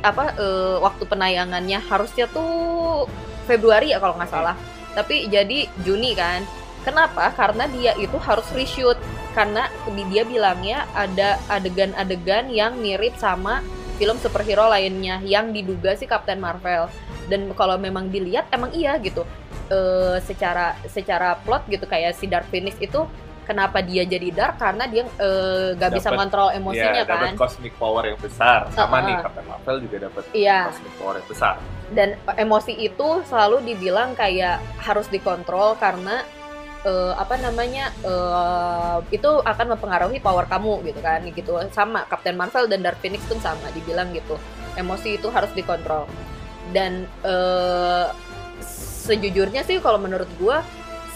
apa 0.05 0.37
eh, 0.37 0.77
waktu 0.85 1.05
penayangannya 1.09 1.81
harusnya 1.89 2.29
tuh 2.29 3.09
Februari 3.49 3.97
ya 3.97 3.99
kalau 3.99 4.21
nggak 4.21 4.29
salah. 4.29 4.57
Tapi 4.93 5.33
jadi 5.33 5.65
Juni 5.81 6.13
kan. 6.13 6.45
Kenapa? 6.85 7.33
Karena 7.37 7.69
dia 7.69 7.93
itu 8.01 8.17
harus 8.21 8.49
reshoot 8.57 8.97
karena 9.37 9.69
dia 10.09 10.25
bilangnya 10.25 10.89
ada 10.97 11.37
adegan-adegan 11.53 12.49
yang 12.49 12.81
mirip 12.81 13.13
sama 13.21 13.61
film 14.01 14.17
superhero 14.17 14.71
lainnya 14.73 15.21
yang 15.21 15.53
diduga 15.53 15.97
sih 15.97 16.09
Captain 16.09 16.41
Marvel. 16.41 16.89
Dan 17.29 17.53
kalau 17.53 17.77
memang 17.77 18.09
dilihat 18.09 18.49
emang 18.53 18.73
iya 18.73 18.97
gitu 19.05 19.29
eh, 19.69 20.17
secara 20.21 20.75
secara 20.85 21.37
plot 21.37 21.69
gitu 21.69 21.85
kayak 21.85 22.13
si 22.13 22.25
Dark 22.25 22.49
Phoenix 22.49 22.77
itu 22.79 23.05
kenapa 23.45 23.81
dia 23.81 24.05
jadi 24.05 24.29
dark? 24.29 24.61
Karena 24.61 24.85
dia 24.85 25.09
eh, 25.09 25.73
nggak 25.73 25.91
bisa 25.95 26.09
Dapet- 26.09 26.19
ngontrol 26.21 26.49
emosinya 26.53 26.93
ya 26.95 27.05
dapat 27.05 27.33
kan. 27.33 27.35
cosmic 27.39 27.73
power 27.77 28.03
yang 28.05 28.19
besar. 28.19 28.69
Sama 28.71 29.01
Uh-uh. 29.01 29.07
nih 29.09 29.15
Captain 29.19 29.47
Marvel 29.47 29.77
juga 29.81 29.97
dapat 30.05 30.23
Iya. 30.37 30.59
cosmic 30.69 30.95
power 30.97 31.15
yang 31.17 31.29
besar. 31.29 31.55
Dan 31.89 32.09
emosi 32.37 32.73
itu 32.77 33.09
selalu 33.25 33.65
dibilang 33.65 34.13
kayak 34.13 34.61
harus 34.79 35.09
dikontrol 35.09 35.81
karena 35.81 36.21
eh, 36.85 37.13
apa 37.17 37.35
namanya 37.37 37.89
eh, 38.05 38.97
itu 39.11 39.31
akan 39.43 39.67
mempengaruhi 39.73 40.21
power 40.21 40.45
kamu 40.45 40.85
gitu 40.85 41.01
kan 41.01 41.25
gitu. 41.25 41.57
Sama 41.73 42.05
Captain 42.05 42.37
Marvel 42.37 42.69
dan 42.69 42.85
Dark 42.85 43.01
Phoenix 43.01 43.25
pun 43.25 43.41
sama 43.41 43.73
dibilang 43.73 44.13
gitu. 44.13 44.37
Emosi 44.77 45.17
itu 45.17 45.33
harus 45.33 45.49
dikontrol. 45.53 46.05
Dan 46.69 47.09
eh, 47.25 48.07
sejujurnya 49.09 49.65
sih 49.65 49.81
kalau 49.81 49.97
menurut 49.97 50.29
gua 50.37 50.61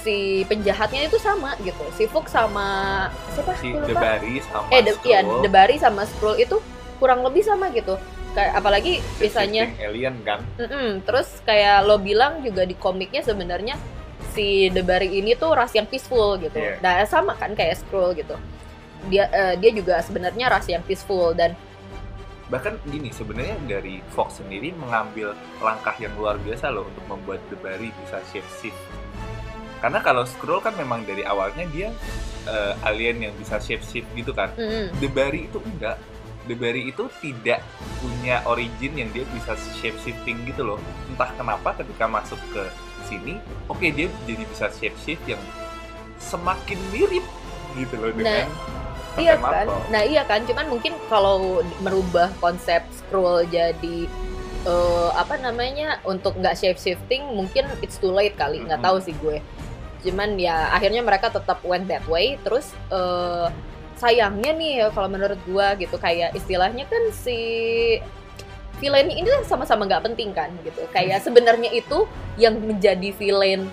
si 0.00 0.42
penjahatnya 0.50 1.06
itu 1.06 1.20
sama 1.20 1.54
gitu 1.62 1.84
si 1.94 2.08
Fook 2.10 2.26
sama 2.26 3.06
siapa 3.36 3.54
si. 3.60 3.70
Barry 3.92 4.42
sama 4.42 4.66
eh 4.74 4.80
The, 4.82 4.92
iya, 5.06 5.20
Skrull, 5.22 5.40
The 5.44 5.50
Barry 5.52 5.76
sama 5.78 6.02
Skrull 6.08 6.40
itu 6.40 6.56
kurang 6.98 7.22
lebih 7.22 7.44
sama 7.44 7.70
gitu 7.70 7.94
kayak 8.32 8.58
apalagi 8.58 8.98
misalnya 9.20 9.68
alien 9.78 10.16
kan 10.24 10.40
Mm-mm, 10.58 11.04
terus 11.06 11.38
kayak 11.44 11.84
lo 11.84 12.00
bilang 12.00 12.40
juga 12.42 12.66
di 12.66 12.74
komiknya 12.74 13.22
sebenarnya 13.22 13.76
si 14.32 14.72
The 14.72 14.82
Barry 14.82 15.12
ini 15.12 15.36
tuh 15.36 15.52
ras 15.52 15.76
yang 15.76 15.84
peaceful 15.86 16.40
gitu. 16.40 16.56
Iya. 16.56 16.80
Nah, 16.80 17.04
sama 17.04 17.36
kan 17.36 17.52
kayak 17.52 17.84
Skrull 17.84 18.16
gitu. 18.16 18.34
Dia 19.12 19.28
eh, 19.28 19.54
dia 19.60 19.70
juga 19.74 20.00
sebenarnya 20.00 20.48
ras 20.48 20.66
yang 20.66 20.80
peaceful 20.82 21.36
dan 21.36 21.52
bahkan 22.52 22.76
gini 22.84 23.08
sebenarnya 23.08 23.56
dari 23.64 24.04
Fox 24.12 24.44
sendiri 24.44 24.76
mengambil 24.76 25.32
langkah 25.64 25.96
yang 25.96 26.12
luar 26.20 26.36
biasa 26.36 26.68
loh 26.68 26.84
untuk 26.84 27.04
membuat 27.08 27.40
The 27.48 27.56
Barry 27.56 27.88
bisa 28.04 28.20
shape 28.28 28.50
shift 28.60 28.76
karena 29.82 29.98
kalau 29.98 30.22
Skrull 30.22 30.62
kan 30.62 30.78
memang 30.78 31.02
dari 31.02 31.26
awalnya 31.26 31.66
dia 31.74 31.90
eh, 32.46 32.86
alien 32.86 33.18
yang 33.18 33.34
bisa 33.34 33.58
shape 33.58 33.82
shift 33.82 34.06
gitu 34.14 34.30
kan. 34.30 34.54
Mm, 34.54 34.94
The 35.02 35.10
Barry 35.10 35.50
itu 35.50 35.58
enggak. 35.58 35.98
The 36.46 36.54
Barry 36.54 36.94
itu 36.94 37.10
tidak 37.18 37.66
punya 37.98 38.46
origin 38.46 38.94
yang 38.94 39.10
dia 39.10 39.26
bisa 39.34 39.58
shape 39.82 39.98
shifting 40.06 40.46
gitu 40.46 40.62
loh. 40.62 40.78
Entah 41.10 41.34
kenapa 41.34 41.74
ketika 41.82 42.06
masuk 42.06 42.38
ke 42.54 42.62
sini 43.10 43.42
oke 43.66 43.82
dia 43.82 44.06
jadi 44.24 44.44
bisa 44.46 44.70
shape 44.70 44.94
shift 45.02 45.22
yang 45.26 45.42
semakin 46.22 46.78
mirip 46.94 47.26
gitu 47.74 47.94
loh 47.98 48.14
dengan 48.14 48.46
Captain 48.46 48.81
iya 49.16 49.34
kan. 49.36 49.66
Nah, 49.88 50.02
iya 50.02 50.22
kan. 50.22 50.44
Cuman 50.44 50.66
mungkin 50.68 50.96
kalau 51.06 51.60
merubah 51.80 52.32
konsep 52.38 52.80
Skrull 52.90 53.44
jadi 53.46 54.08
eh, 54.62 55.10
apa 55.12 55.36
namanya 55.36 55.98
untuk 56.02 56.38
nggak 56.38 56.54
shape 56.54 56.78
shifting 56.78 57.26
mungkin 57.34 57.66
it's 57.82 57.98
too 57.98 58.08
late 58.08 58.38
kali 58.38 58.62
nggak 58.62 58.78
Mhm. 58.78 58.86
tahu 58.86 58.96
sih 59.02 59.14
gue 59.18 59.42
cuman 60.02 60.34
ya 60.34 60.70
akhirnya 60.70 61.02
mereka 61.02 61.30
tetap 61.30 61.58
went 61.62 61.86
that 61.86 62.02
way 62.06 62.38
terus 62.42 62.70
eh, 62.88 63.46
sayangnya 63.98 64.54
nih 64.54 64.72
ya 64.78 64.86
kalau 64.90 65.10
menurut 65.10 65.38
gue 65.42 65.66
gitu 65.78 65.98
kayak 65.98 66.34
istilahnya 66.34 66.86
kan 66.86 67.02
si 67.10 67.38
villain 68.78 69.10
ini 69.10 69.26
kan 69.26 69.42
sama-sama 69.42 69.82
nggak 69.82 70.10
penting 70.10 70.30
kan 70.30 70.50
gitu 70.62 70.86
kayak 70.90 71.22
sebenarnya 71.22 71.70
itu 71.70 72.06
yang 72.34 72.54
menjadi 72.58 73.14
villain 73.14 73.66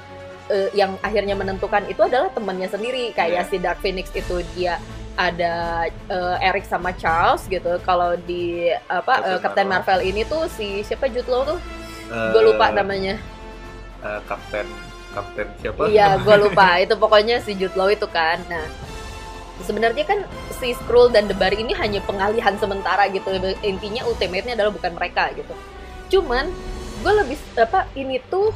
eh, 0.49 0.69
yang 0.73 0.97
akhirnya 0.99 1.33
menentukan 1.33 1.85
itu 1.85 2.01
adalah 2.01 2.29
temannya 2.29 2.67
sendiri 2.67 3.13
kayak 3.13 3.45
Iya. 3.45 3.49
si 3.49 3.57
Dark 3.57 3.79
Phoenix 3.79 4.09
itu 4.11 4.41
dia 4.53 4.77
ada 5.15 5.85
eh, 5.87 6.35
Eric 6.41 6.65
sama 6.65 6.91
Charles 6.95 7.45
gitu. 7.45 7.79
Kalau 7.83 8.15
di 8.19 8.67
apa 8.87 9.19
Captain 9.19 9.35
eh, 9.35 9.39
Captain 9.41 9.67
Marvel. 9.67 9.97
Marvel 9.97 10.09
ini 10.09 10.21
tuh 10.25 10.47
si 10.47 10.81
siapa 10.81 11.07
Jude 11.07 11.27
Law 11.27 11.43
tuh? 11.55 11.59
Eh, 12.09 12.29
Gue 12.33 12.41
lupa 12.49 12.71
namanya. 12.71 13.15
eh, 13.99 14.19
Kapten 14.25 14.67
Kapten 15.11 15.47
siapa? 15.59 15.89
Iya, 15.89 16.17
gue 16.25 16.35
lupa. 16.39 16.79
Itu 16.79 16.95
pokoknya 16.95 17.43
si 17.43 17.53
Jude 17.53 17.75
Law 17.75 17.91
itu 17.91 18.07
kan. 18.07 18.39
Nah, 18.47 18.63
sebenarnya 19.67 20.07
kan 20.07 20.19
si 20.55 20.71
Skrull 20.71 21.11
dan 21.11 21.27
The 21.27 21.35
ini 21.51 21.75
hanya 21.75 21.99
pengalihan 22.07 22.55
sementara 22.55 23.11
gitu. 23.11 23.27
Intinya 23.59 24.07
ultimate-nya 24.07 24.55
adalah 24.55 24.71
bukan 24.71 24.95
mereka 24.95 25.29
gitu. 25.35 25.51
Cuman 26.09 26.47
gue 26.99 27.13
lebih 27.15 27.37
apa 27.59 27.87
ini 27.95 28.19
tuh 28.27 28.51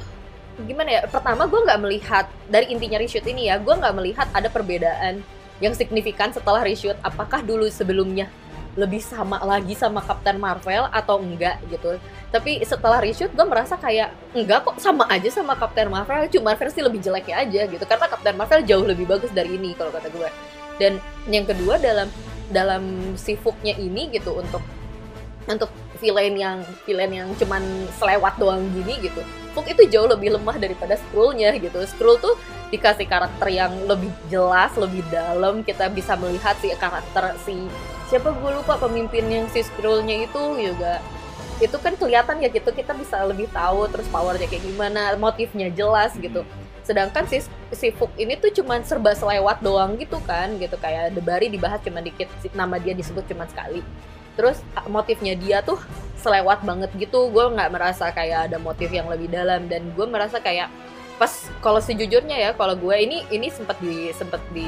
gimana 0.61 0.89
ya? 0.89 1.01
Pertama 1.09 1.49
gue 1.49 1.59
nggak 1.59 1.81
melihat 1.81 2.25
dari 2.45 2.69
intinya 2.69 3.01
reshoot 3.01 3.25
ini 3.25 3.49
ya, 3.49 3.57
gue 3.57 3.73
nggak 3.73 3.95
melihat 3.97 4.27
ada 4.33 4.47
perbedaan 4.47 5.25
yang 5.61 5.73
signifikan 5.73 6.29
setelah 6.29 6.61
reshoot. 6.61 6.97
Apakah 7.01 7.41
dulu 7.41 7.65
sebelumnya 7.69 8.29
lebih 8.73 9.05
sama 9.05 9.37
lagi 9.45 9.77
sama 9.77 10.01
Captain 10.01 10.41
Marvel 10.41 10.89
atau 10.89 11.21
enggak 11.21 11.61
gitu. 11.69 12.01
Tapi 12.33 12.65
setelah 12.65 12.97
reshoot 12.97 13.29
gue 13.29 13.45
merasa 13.45 13.77
kayak 13.77 14.09
enggak 14.33 14.65
kok 14.65 14.81
sama 14.81 15.05
aja 15.13 15.29
sama 15.29 15.53
Captain 15.53 15.89
Marvel, 15.89 16.25
cuma 16.33 16.57
versi 16.57 16.81
lebih 16.81 16.97
jeleknya 16.97 17.45
aja 17.45 17.61
gitu. 17.69 17.83
Karena 17.85 18.09
Captain 18.09 18.33
Marvel 18.33 18.65
jauh 18.65 18.85
lebih 18.85 19.05
bagus 19.05 19.29
dari 19.29 19.61
ini 19.61 19.77
kalau 19.77 19.93
kata 19.93 20.09
gue. 20.09 20.29
Dan 20.81 20.97
yang 21.29 21.45
kedua 21.45 21.77
dalam 21.77 22.09
dalam 22.49 23.13
si 23.13 23.37
Fook-nya 23.37 23.77
ini 23.77 24.09
gitu 24.09 24.33
untuk 24.41 24.61
untuk 25.45 25.69
villain 26.01 26.33
yang 26.33 26.57
villain 26.89 27.13
yang 27.13 27.29
cuman 27.37 27.61
selewat 28.01 28.41
doang 28.41 28.65
gini 28.73 28.97
gitu. 29.05 29.21
Fook 29.53 29.69
itu 29.69 29.85
jauh 29.87 30.09
lebih 30.09 30.33
lemah 30.33 30.57
daripada 30.57 30.97
Skrull-nya 30.97 31.53
gitu. 31.61 31.79
Skrull 31.85 32.17
tuh 32.17 32.35
dikasih 32.73 33.05
karakter 33.05 33.47
yang 33.53 33.71
lebih 33.85 34.09
jelas, 34.27 34.73
lebih 34.75 35.05
dalam. 35.13 35.61
Kita 35.61 35.87
bisa 35.93 36.17
melihat 36.17 36.57
si 36.57 36.73
karakter 36.73 37.37
si 37.45 37.69
siapa 38.09 38.29
gue 38.29 38.51
lupa 38.53 38.77
pemimpin 38.77 39.25
yang 39.29 39.45
si 39.49 39.61
Skrull-nya 39.61 40.25
itu 40.25 40.41
juga 40.57 41.01
itu 41.61 41.77
kan 41.79 41.93
kelihatan 41.95 42.41
ya 42.41 42.49
gitu 42.49 42.69
kita 42.73 42.91
bisa 42.97 43.21
lebih 43.23 43.47
tahu 43.53 43.85
terus 43.87 44.09
powernya 44.09 44.49
kayak 44.49 44.65
gimana 44.65 45.13
motifnya 45.15 45.69
jelas 45.71 46.11
gitu 46.17 46.41
sedangkan 46.83 47.23
si 47.31 47.39
si 47.71 47.87
Fook 47.95 48.11
ini 48.19 48.35
tuh 48.35 48.51
cuman 48.51 48.83
serba 48.83 49.15
selewat 49.15 49.63
doang 49.63 49.95
gitu 49.95 50.19
kan 50.27 50.51
gitu 50.59 50.75
kayak 50.75 51.15
The 51.15 51.23
Barry 51.23 51.47
dibahas 51.47 51.79
cuma 51.79 52.03
dikit 52.03 52.27
nama 52.51 52.75
dia 52.75 52.91
disebut 52.91 53.23
cuma 53.29 53.47
sekali 53.47 53.79
terus 54.33 54.59
motifnya 54.89 55.37
dia 55.37 55.61
tuh 55.61 55.77
selewat 56.23 56.63
banget 56.63 56.89
gitu. 56.95 57.27
Gue 57.29 57.51
nggak 57.51 57.69
merasa 57.73 58.09
kayak 58.15 58.49
ada 58.51 58.57
motif 58.57 58.87
yang 58.89 59.11
lebih 59.11 59.27
dalam. 59.27 59.67
Dan 59.67 59.91
gue 59.91 60.05
merasa 60.07 60.39
kayak 60.39 60.71
pas 61.13 61.29
kalau 61.61 61.77
sejujurnya 61.77 62.41
ya 62.41 62.51
kalau 62.57 62.73
gue 62.73 62.95
ini 62.97 63.21
ini 63.29 63.47
sempat 63.53 63.77
di 63.77 64.09
sempat 64.17 64.41
di 64.49 64.65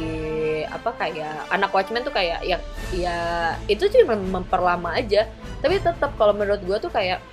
apa 0.70 0.94
kayak 0.94 1.50
anak 1.50 1.74
Watchmen 1.74 2.06
tuh 2.06 2.14
kayak 2.14 2.46
ya 2.46 2.62
ya 2.94 3.18
itu 3.66 3.88
cuma 3.90 4.20
memperlama 4.20 5.00
aja. 5.00 5.26
Tapi 5.64 5.82
tetap 5.82 6.14
kalau 6.20 6.36
menurut 6.36 6.62
gue 6.62 6.78
tuh 6.78 6.92
kayak 6.94 7.24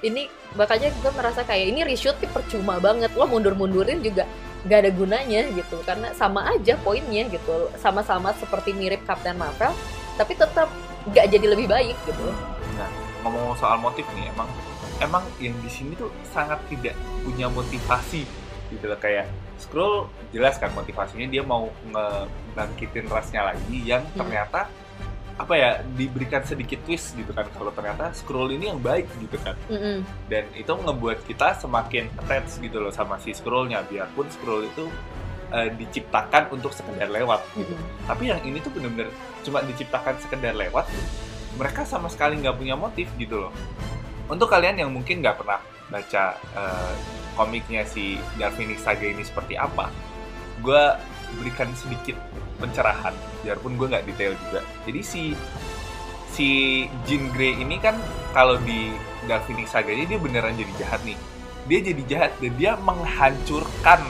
ini 0.00 0.28
makanya 0.56 0.92
gue 1.00 1.12
merasa 1.12 1.44
kayak 1.44 1.74
ini 1.74 1.80
reshoot 1.84 2.16
percuma 2.30 2.80
banget. 2.80 3.12
Lo 3.18 3.28
mundur-mundurin 3.28 4.00
juga 4.00 4.24
gak 4.64 4.80
ada 4.86 4.90
gunanya 4.94 5.44
gitu. 5.52 5.76
Karena 5.84 6.14
sama 6.16 6.48
aja 6.48 6.78
poinnya 6.80 7.28
gitu. 7.28 7.68
Sama-sama 7.76 8.32
seperti 8.38 8.72
mirip 8.72 9.04
Captain 9.04 9.36
Marvel 9.36 9.74
tapi 10.14 10.38
tetap 10.38 10.70
gak 11.12 11.26
jadi 11.28 11.46
lebih 11.52 11.68
baik 11.68 11.96
gitu. 12.08 12.24
Nah, 12.78 12.88
ngomong 13.26 13.58
soal 13.60 13.76
motif 13.76 14.06
nih, 14.16 14.30
emang 14.32 14.48
emang 15.02 15.24
yang 15.42 15.52
di 15.60 15.68
sini 15.68 15.92
tuh 15.98 16.08
sangat 16.30 16.62
tidak 16.70 16.94
punya 17.26 17.50
motivasi 17.50 18.24
gitu 18.72 18.84
loh. 18.88 18.96
Kayak 18.96 19.28
Scroll 19.60 20.10
jelas 20.34 20.58
kan 20.58 20.72
motivasinya 20.74 21.30
dia 21.30 21.42
mau 21.44 21.70
ngebangkitin 21.90 23.06
rasnya 23.06 23.54
lagi 23.54 23.78
yang 23.84 24.02
Hmm. 24.12 24.24
ternyata 24.24 24.66
apa 25.34 25.54
ya 25.58 25.82
diberikan 25.98 26.46
sedikit 26.46 26.78
twist 26.86 27.18
gitu 27.18 27.34
kan. 27.34 27.46
Kalau 27.50 27.74
ternyata 27.74 28.14
Scroll 28.14 28.54
ini 28.54 28.70
yang 28.70 28.78
baik 28.78 29.10
gitu 29.18 29.34
kan. 29.42 29.58
Mm-mm. 29.66 30.06
dan 30.30 30.46
itu 30.54 30.70
ngebuat 30.70 31.26
kita 31.26 31.58
semakin 31.58 32.06
attach 32.22 32.62
gitu 32.62 32.78
loh 32.78 32.94
sama 32.94 33.18
si 33.18 33.34
Scrollnya. 33.34 33.82
Biarpun 33.86 34.30
Scroll 34.30 34.70
itu 34.70 34.86
eh, 35.54 35.70
diciptakan 35.78 36.50
untuk 36.50 36.74
sekedar 36.74 37.06
lewat. 37.06 37.46
Gitu. 37.54 37.74
Tapi 38.10 38.34
yang 38.34 38.42
ini 38.42 38.58
tuh 38.58 38.74
bener-bener 38.74 39.08
cuma 39.46 39.62
diciptakan 39.62 40.18
sekedar 40.18 40.58
lewat 40.58 40.90
mereka 41.54 41.86
sama 41.86 42.10
sekali 42.10 42.42
nggak 42.42 42.58
punya 42.58 42.74
motif 42.74 43.06
gitu 43.14 43.46
loh. 43.46 43.52
Untuk 44.26 44.50
kalian 44.50 44.82
yang 44.82 44.90
mungkin 44.90 45.22
nggak 45.22 45.38
pernah 45.38 45.62
baca 45.88 46.34
eh, 46.34 46.94
komiknya 47.38 47.86
si 47.86 48.18
Dark 48.34 48.58
Phoenix 48.58 48.82
Saga 48.82 49.06
ini 49.06 49.22
seperti 49.22 49.54
apa 49.54 49.90
gue 50.62 50.82
berikan 51.42 51.68
sedikit 51.74 52.14
pencerahan 52.62 53.12
biarpun 53.42 53.74
gue 53.74 53.86
nggak 53.90 54.06
detail 54.06 54.32
juga. 54.48 54.60
Jadi 54.86 55.00
si 55.02 55.22
si 56.30 56.48
Jean 57.06 57.30
Grey 57.30 57.58
ini 57.58 57.78
kan 57.78 57.98
kalau 58.32 58.58
di 58.62 58.94
Dark 59.26 59.46
Phoenix 59.46 59.74
Saga 59.74 59.90
ini 59.90 60.06
dia 60.06 60.18
beneran 60.18 60.54
jadi 60.54 60.72
jahat 60.78 61.00
nih. 61.02 61.18
Dia 61.64 61.78
jadi 61.80 62.02
jahat 62.06 62.32
dan 62.38 62.52
dia 62.56 62.72
menghancurkan 62.80 64.00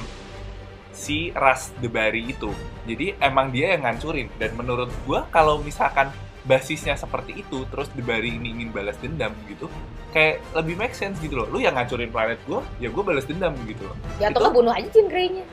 si 0.94 1.34
ras 1.34 1.74
Debari 1.82 2.30
itu. 2.30 2.54
Jadi 2.86 3.18
emang 3.18 3.50
dia 3.50 3.74
yang 3.74 3.82
ngancurin. 3.82 4.30
Dan 4.38 4.54
menurut 4.54 4.88
gua 5.04 5.26
kalau 5.28 5.58
misalkan 5.60 6.08
basisnya 6.46 6.94
seperti 6.94 7.42
itu 7.42 7.66
terus 7.68 7.90
Debari 7.92 8.38
ini 8.38 8.54
ingin 8.54 8.68
balas 8.70 8.94
dendam 9.02 9.32
gitu 9.48 9.66
kayak 10.14 10.44
lebih 10.54 10.78
make 10.78 10.94
sense 10.94 11.18
gitu 11.18 11.42
loh. 11.42 11.50
Lu 11.50 11.58
yang 11.58 11.74
ngancurin 11.74 12.14
planet 12.14 12.38
gua 12.46 12.62
ya 12.78 12.88
gua 12.88 13.02
balas 13.02 13.26
dendam 13.26 13.52
gitu 13.66 13.84
loh. 13.90 13.96
Ya 14.22 14.30
atau 14.30 14.46
Itu- 14.48 14.54
bunuh 14.54 14.72
aja 14.72 14.88
Jean 14.94 15.10
Grey-nya. 15.10 15.44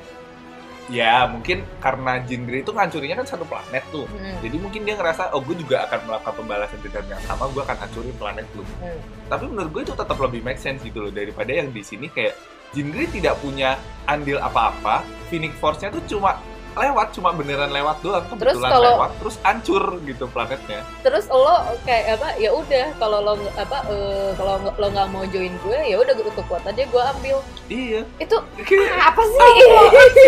Ya 0.92 1.24
mungkin 1.24 1.64
karena 1.80 2.20
Jean 2.28 2.44
Grey 2.44 2.68
itu 2.68 2.76
ngancurinnya 2.76 3.16
kan 3.24 3.28
satu 3.30 3.48
planet 3.48 3.80
tuh. 3.96 4.04
Mm. 4.12 4.44
jadi 4.44 4.56
mungkin 4.60 4.82
dia 4.84 4.96
ngerasa 5.00 5.32
oh 5.32 5.40
gue 5.40 5.56
juga 5.56 5.88
akan 5.88 6.00
melakukan 6.04 6.34
pembalasan 6.36 6.80
dendam 6.84 7.06
yang 7.08 7.22
sama 7.24 7.48
gue 7.48 7.64
akan 7.64 7.78
hancurin 7.80 8.16
planet 8.20 8.48
lu. 8.58 8.66
Hmm. 8.84 9.00
tapi 9.32 9.46
menurut 9.48 9.72
gue 9.72 9.82
itu 9.88 9.94
tetap 9.96 10.18
lebih 10.20 10.42
make 10.44 10.60
sense 10.60 10.84
gitu 10.84 11.08
loh 11.08 11.14
daripada 11.14 11.48
yang 11.56 11.72
di 11.72 11.80
sini 11.80 12.12
kayak 12.12 12.36
Jean 12.72 12.88
Grey 12.92 13.08
tidak 13.12 13.36
punya 13.44 13.76
andil 14.08 14.40
apa-apa 14.40 15.04
Phoenix 15.28 15.56
Force-nya 15.60 15.92
tuh 15.92 16.04
cuma 16.08 16.40
lewat 16.72 17.12
cuma 17.12 17.36
beneran 17.36 17.68
lewat 17.68 18.00
doang 18.00 18.24
kebetulan 18.32 18.72
kalau- 18.72 18.96
lewat 18.96 19.12
terus 19.20 19.36
hancur 19.44 19.84
gitu 20.08 20.24
planetnya. 20.32 20.80
Terus 21.04 21.28
lo 21.28 21.68
kayak 21.84 22.16
apa 22.16 22.40
ya 22.40 22.48
udah 22.56 22.96
kalau 22.96 23.20
lo 23.20 23.34
apa 23.60 23.84
eh, 23.92 24.32
kalau 24.40 24.56
lo 24.64 24.88
nggak 24.88 25.08
mau 25.12 25.28
join 25.28 25.52
gue 25.68 25.80
ya 25.84 26.00
udah 26.00 26.16
gue 26.16 26.32
tutup 26.32 26.48
aja 26.64 26.84
gue 26.88 27.04
ambil. 27.20 27.38
Iya. 27.68 28.02
Itu 28.24 28.40
kayak 28.56 29.04
apa 29.04 29.20
sih? 29.20 29.52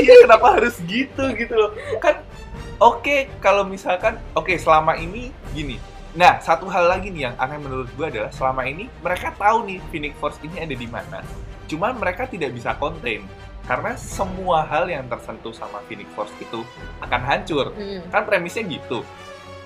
Iya 0.03 0.15
kenapa 0.27 0.47
harus 0.59 0.75
gitu? 0.83 1.23
gitu 1.31 1.53
loh. 1.55 1.71
Kan 2.03 2.19
oke 2.83 3.31
kalau 3.39 3.63
misalkan 3.63 4.19
oke 4.35 4.51
selama 4.59 4.99
ini 4.99 5.31
gini. 5.55 5.79
Nah 6.11 6.43
satu 6.43 6.67
hal 6.67 6.91
lagi 6.91 7.07
nih 7.07 7.31
yang 7.31 7.35
aneh 7.39 7.55
menurut 7.55 7.87
gue 7.95 8.05
adalah 8.05 8.35
selama 8.35 8.67
ini 8.67 8.91
mereka 8.99 9.31
tahu 9.39 9.63
nih 9.63 9.79
Phoenix 9.95 10.13
Force 10.19 10.43
ini 10.43 10.59
ada 10.59 10.75
di 10.75 10.87
mana 10.91 11.23
cuman 11.73 11.97
mereka 11.97 12.29
tidak 12.29 12.53
bisa 12.53 12.77
contain 12.77 13.25
karena 13.63 13.95
semua 13.95 14.61
hal 14.63 14.85
yang 14.85 15.07
tersentuh 15.07 15.49
sama 15.51 15.81
Phoenix 15.83 16.05
Force 16.13 16.29
itu 16.37 16.61
akan 16.99 17.21
hancur 17.23 17.73
Hmm. 17.73 18.05
kan 18.07 18.21
premisnya 18.23 18.61
gitu 18.63 19.01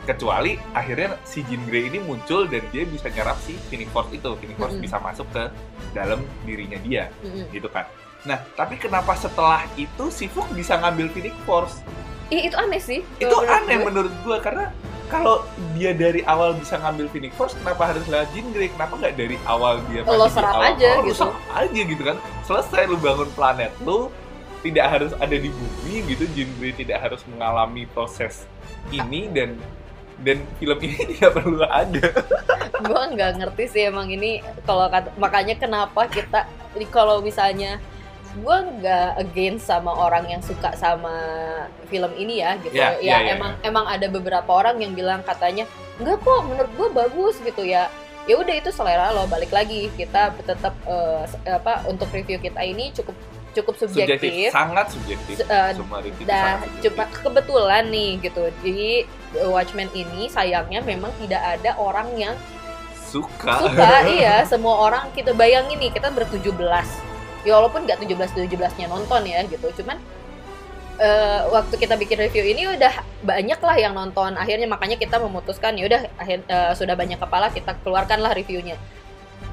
kecuali 0.04 0.56
akhirnya 0.72 1.20
si 1.22 1.43
Jean 1.43 1.60
Grey 1.67 1.91
ini 1.91 2.00
muncul 2.00 2.48
dan 2.48 2.63
dia 2.72 2.88
bisa 2.88 3.12
nyerap 3.12 3.36
si 3.38 3.60
Phoenix 3.67 3.91
Force 3.91 4.08
itu 4.10 4.30
Phoenix 4.38 4.56
Force 4.56 4.72
Mm-mm. 4.74 4.86
bisa 4.86 4.98
masuk 4.98 5.28
ke 5.28 5.43
dalam 5.91 6.24
dirinya 6.41 6.80
dia 6.80 7.12
Mm-mm. 7.20 7.52
gitu 7.52 7.67
kan. 7.67 7.84
Nah, 8.24 8.39
tapi 8.56 8.76
kenapa 8.78 9.12
setelah 9.13 9.67
itu 9.76 10.08
si 10.08 10.26
Fook 10.26 10.48
bisa 10.52 10.80
ngambil 10.80 11.12
Phoenix 11.12 11.36
Force? 11.43 11.84
Ih, 12.28 12.48
itu 12.48 12.56
aneh 12.56 12.80
sih 12.80 13.00
Itu 13.17 13.36
aneh 13.41 13.78
gue. 13.78 13.84
menurut 13.84 14.13
gua 14.22 14.39
karena 14.39 14.72
kalau 15.08 15.48
dia 15.76 15.96
dari 15.96 16.22
awal 16.28 16.52
bisa 16.56 16.76
ngambil 16.80 17.08
Phoenix 17.12 17.32
Force, 17.39 17.56
kenapa 17.56 17.96
harus 17.96 18.04
lewat 18.12 18.28
Jean 18.36 18.48
Grey? 18.52 18.67
Kenapa 18.72 18.93
nggak 19.00 19.15
dari 19.15 19.38
awal 19.48 19.80
dia 19.88 20.04
Lo 20.04 20.28
serap 20.28 20.60
awal? 20.60 20.76
aja 20.76 20.89
lu 21.00 21.12
gitu. 21.12 21.28
aja 21.56 21.82
gitu 21.88 22.04
kan. 22.04 22.17
Selesai 22.43 22.91
lu 22.91 23.00
bangun 23.00 23.30
planet 23.32 23.72
lu 23.84 24.12
tidak 24.62 24.86
harus 24.91 25.12
ada 25.17 25.36
di 25.36 25.48
bumi 25.48 25.96
gitu. 26.12 26.24
Jean 26.36 26.52
Grey 26.60 26.76
tidak 26.76 27.00
harus 27.04 27.24
mengalami 27.32 27.88
proses 27.91 28.43
ini 28.91 29.32
dan 29.32 29.56
dan 30.22 30.41
film 30.58 30.78
ini 30.82 30.98
tidak 31.15 31.32
perlu 31.39 31.62
ada. 31.63 32.08
gue 32.78 33.02
nggak 33.15 33.32
ngerti 33.41 33.63
sih 33.70 33.84
emang 33.89 34.10
ini 34.10 34.41
kalau 34.65 34.89
makanya 35.17 35.58
kenapa 35.58 36.10
kita 36.10 36.46
kalau 36.93 37.22
misalnya 37.22 37.82
gue 38.38 38.58
nggak 38.76 39.10
against 39.19 39.65
sama 39.65 39.89
orang 39.89 40.28
yang 40.28 40.39
suka 40.39 40.71
sama 40.73 41.13
film 41.86 42.12
ini 42.15 42.39
ya 42.39 42.56
gitu 42.58 42.71
Ya, 42.71 42.93
ya, 42.97 43.02
ya, 43.02 43.17
ya, 43.19 43.34
emang 43.34 43.52
emang 43.62 43.86
ada 43.86 44.08
beberapa 44.08 44.47
orang 44.47 44.78
yang 44.78 44.93
bilang 44.93 45.21
katanya 45.21 45.65
enggak 45.97 46.19
kok 46.19 46.41
menurut 46.43 46.71
gue 46.71 46.88
bagus 46.91 47.36
gitu 47.39 47.62
ya 47.62 47.89
ya 48.23 48.36
udah 48.36 48.54
itu 48.54 48.69
selera 48.69 49.10
lo 49.10 49.23
balik 49.26 49.50
lagi 49.50 49.88
kita 49.93 50.36
tetap 50.38 50.76
eh, 50.84 51.23
se- 51.26 51.41
apa 51.47 51.84
untuk 51.86 52.12
review 52.12 52.38
kita 52.38 52.60
ini 52.60 52.91
cukup 52.91 53.15
cukup 53.56 53.73
subjektif, 53.80 54.54
sangat 54.54 54.93
subjektif. 54.93 55.41
Eh, 55.41 55.71
Semua 55.73 55.97
review 55.97 56.21
itu 56.21 56.30
Dah, 56.30 56.62
sangat 56.62 56.69
subjektif. 56.69 56.93
cuma 56.93 57.04
kebetulan 57.10 57.84
nih 57.89 58.12
gitu. 58.21 58.43
Di 58.62 58.78
uh, 59.34 59.50
Watchmen 59.50 59.89
ini 59.95 60.30
sayangnya 60.30 60.86
memang 60.86 61.10
tidak 61.17 61.58
ada 61.58 61.73
orang 61.73 62.06
yang 62.13 62.36
suka. 63.02 63.58
suka. 63.58 64.06
iya, 64.13 64.45
semua 64.45 64.78
orang 64.78 65.10
kita 65.10 65.34
bayangin 65.34 65.80
nih 65.80 65.89
kita 65.89 66.13
bertujuh 66.13 66.54
belas. 66.54 66.86
Ya 67.45 67.58
walaupun 67.58 67.86
nggak 67.86 68.00
17 68.02 68.47
17-nya 68.50 68.88
nonton 68.88 69.21
ya 69.26 69.43
gitu. 69.45 69.67
Cuman 69.82 69.97
eh, 70.97 71.41
waktu 71.54 71.76
kita 71.78 71.93
bikin 71.95 72.17
review 72.17 72.43
ini 72.43 72.65
udah 72.73 72.93
banyak 73.21 73.60
lah 73.62 73.78
yang 73.78 73.93
nonton. 73.93 74.34
Akhirnya 74.34 74.65
makanya 74.65 74.97
kita 74.97 75.21
memutuskan 75.21 75.78
ya 75.78 75.86
udah 75.86 76.02
eh, 76.26 76.71
sudah 76.73 76.95
banyak 76.97 77.19
kepala 77.21 77.54
kita 77.54 77.78
keluarkanlah 77.86 78.34
reviewnya. 78.34 78.76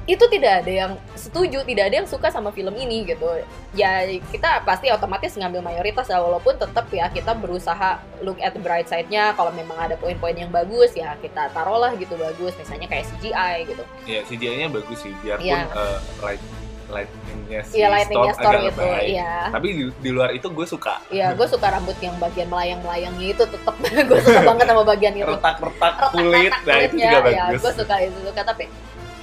Itu 0.05 0.29
tidak 0.29 0.61
ada 0.61 0.69
yang 0.69 0.91
setuju, 1.17 1.65
tidak 1.65 1.89
ada 1.89 1.95
yang 2.01 2.09
suka 2.09 2.29
sama 2.29 2.53
film 2.53 2.73
ini 2.77 3.09
gitu. 3.09 3.25
Ya 3.73 4.05
kita 4.29 4.61
pasti 4.61 4.93
otomatis 4.93 5.33
ngambil 5.33 5.65
mayoritas 5.65 6.05
ya 6.05 6.21
walaupun 6.21 6.61
tetap 6.61 6.85
ya 6.93 7.09
kita 7.09 7.33
berusaha 7.33 7.97
look 8.21 8.37
at 8.37 8.53
the 8.53 8.61
bright 8.61 8.85
side-nya. 8.85 9.33
Kalau 9.33 9.49
memang 9.49 9.77
ada 9.77 9.97
poin-poin 9.97 10.37
yang 10.37 10.53
bagus 10.53 10.93
ya 10.93 11.17
kita 11.21 11.49
taruhlah 11.53 11.93
gitu 11.97 12.13
bagus. 12.21 12.53
Misalnya 12.53 12.85
kayak 12.85 13.05
CGI 13.17 13.53
gitu. 13.65 13.83
Ya, 14.05 14.21
CGI-nya 14.25 14.69
bagus 14.69 15.01
sih, 15.01 15.13
biarpun 15.25 15.45
Iya. 15.45 15.65
eh, 15.73 15.97
light 16.21 16.41
lighting-nya 16.85 17.59
si 17.65 17.81
Iya 17.81 17.87
lighting-nya 17.89 18.33
Storm 18.33 18.45
Storm 18.45 18.53
agak 18.55 18.71
itu, 18.71 18.83
lebay. 18.85 19.03
iya. 19.09 19.33
Tapi 19.49 19.67
di, 19.73 19.83
di 19.99 20.09
luar 20.13 20.29
itu 20.31 20.47
gue 20.47 20.65
suka. 20.65 20.95
Iya, 21.09 21.27
gue 21.37 21.47
suka 21.49 21.67
rambut 21.67 21.97
yang 21.99 22.15
bagian 22.17 22.47
melayang-melayangnya 22.47 23.27
itu 23.33 23.43
tetap 23.43 23.75
gue 24.09 24.19
suka 24.21 24.39
banget 24.41 24.65
sama 24.69 24.83
bagian 24.83 25.13
itu. 25.13 25.25
Retak-retak 25.25 25.93
kulit, 26.11 26.53
nah 26.63 26.77
itu 26.79 26.95
juga 26.95 27.17
ya, 27.25 27.43
bagus. 27.49 27.61
gue 27.61 27.73
suka 27.81 27.95
itu 27.99 28.17
suka 28.21 28.41
tapi 28.45 28.63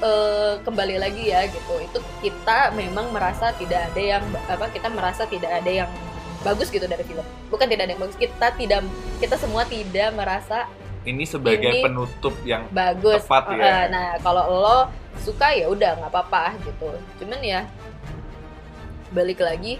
eh, 0.02 0.52
kembali 0.60 0.96
lagi 0.98 1.22
ya 1.30 1.40
gitu. 1.46 1.74
Itu 1.78 1.98
kita 2.18 2.74
memang 2.74 3.14
merasa 3.14 3.54
tidak 3.54 3.92
ada 3.92 4.02
yang 4.02 4.24
apa 4.50 4.66
kita 4.68 4.88
merasa 4.90 5.22
tidak 5.30 5.50
ada 5.52 5.70
yang 5.70 5.90
bagus 6.42 6.68
gitu 6.68 6.84
dari 6.84 7.06
film. 7.06 7.22
Bukan 7.48 7.70
tidak 7.70 7.86
ada 7.86 7.92
yang 7.94 8.02
bagus, 8.02 8.18
kita 8.18 8.50
tidak 8.58 8.82
kita 9.22 9.38
semua 9.38 9.62
tidak 9.62 10.10
merasa 10.12 10.66
Ini 11.02 11.26
sebagai 11.26 11.66
Ini 11.66 11.82
penutup 11.82 12.30
yang 12.46 12.62
bagus. 12.70 13.26
Tepat, 13.26 13.50
Eh, 13.50 13.58
ya. 13.58 13.90
Nah, 13.90 14.08
kalau 14.22 14.46
lo 14.46 14.78
suka 15.18 15.52
ya 15.52 15.68
udah 15.68 15.98
nggak 15.98 16.10
apa-apa 16.10 16.56
gitu. 16.62 16.88
Cuman 17.18 17.40
ya 17.40 17.68
balik 19.10 19.38
lagi 19.38 19.76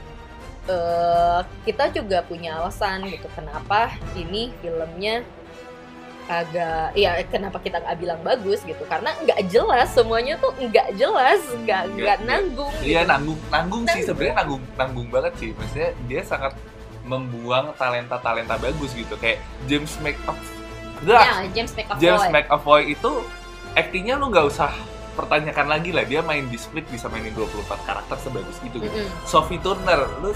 eh 0.62 1.40
kita 1.64 1.90
juga 1.90 2.22
punya 2.22 2.54
alasan 2.56 3.02
gitu 3.08 3.26
kenapa 3.32 3.90
ini 4.14 4.54
filmnya 4.60 5.26
agak 6.30 6.94
ya 6.94 7.18
kenapa 7.26 7.58
kita 7.58 7.82
nggak 7.82 7.98
bilang 7.98 8.20
bagus 8.22 8.62
gitu 8.62 8.78
karena 8.86 9.10
nggak 9.26 9.42
jelas 9.50 9.90
semuanya 9.90 10.38
tuh 10.38 10.54
nggak 10.54 10.94
jelas 10.94 11.42
nggak 11.42 11.66
Nggak- 11.66 11.86
nggak 11.90 11.98
nggak. 11.98 12.18
nanggung 12.22 12.72
Iya 12.78 13.02
gitu. 13.02 13.10
nanggung, 13.10 13.40
nanggung 13.50 13.84
sih 13.90 14.02
sebenarnya 14.06 14.34
nanggung, 14.38 14.62
nanggung 14.78 15.08
banget 15.10 15.32
sih. 15.34 15.50
Maksudnya 15.50 15.90
dia 16.06 16.22
sangat 16.22 16.52
membuang 17.02 17.74
talenta-talenta 17.74 18.54
bagus 18.56 18.94
gitu 18.94 19.18
kayak 19.18 19.42
James 19.66 19.90
McAvoy. 19.98 20.46
Ya 21.02 21.42
James 21.50 21.72
McAvoy 21.74 21.98
James 21.98 22.24
McAvoy 22.30 22.80
itu 22.94 23.10
aktingnya 23.74 24.14
lu 24.14 24.30
nggak 24.30 24.46
usah 24.46 24.70
pertanyakan 25.12 25.66
lagi 25.68 25.92
lah 25.92 26.04
dia 26.04 26.24
main 26.24 26.48
di 26.48 26.56
split 26.56 26.88
bisa 26.88 27.06
mainin 27.06 27.32
24 27.36 27.68
karakter 27.84 28.16
sebagus 28.16 28.56
itu 28.64 28.80
gitu. 28.80 28.88
Mm-mm. 28.88 29.08
Sophie 29.28 29.60
Turner, 29.60 30.08
lu 30.24 30.32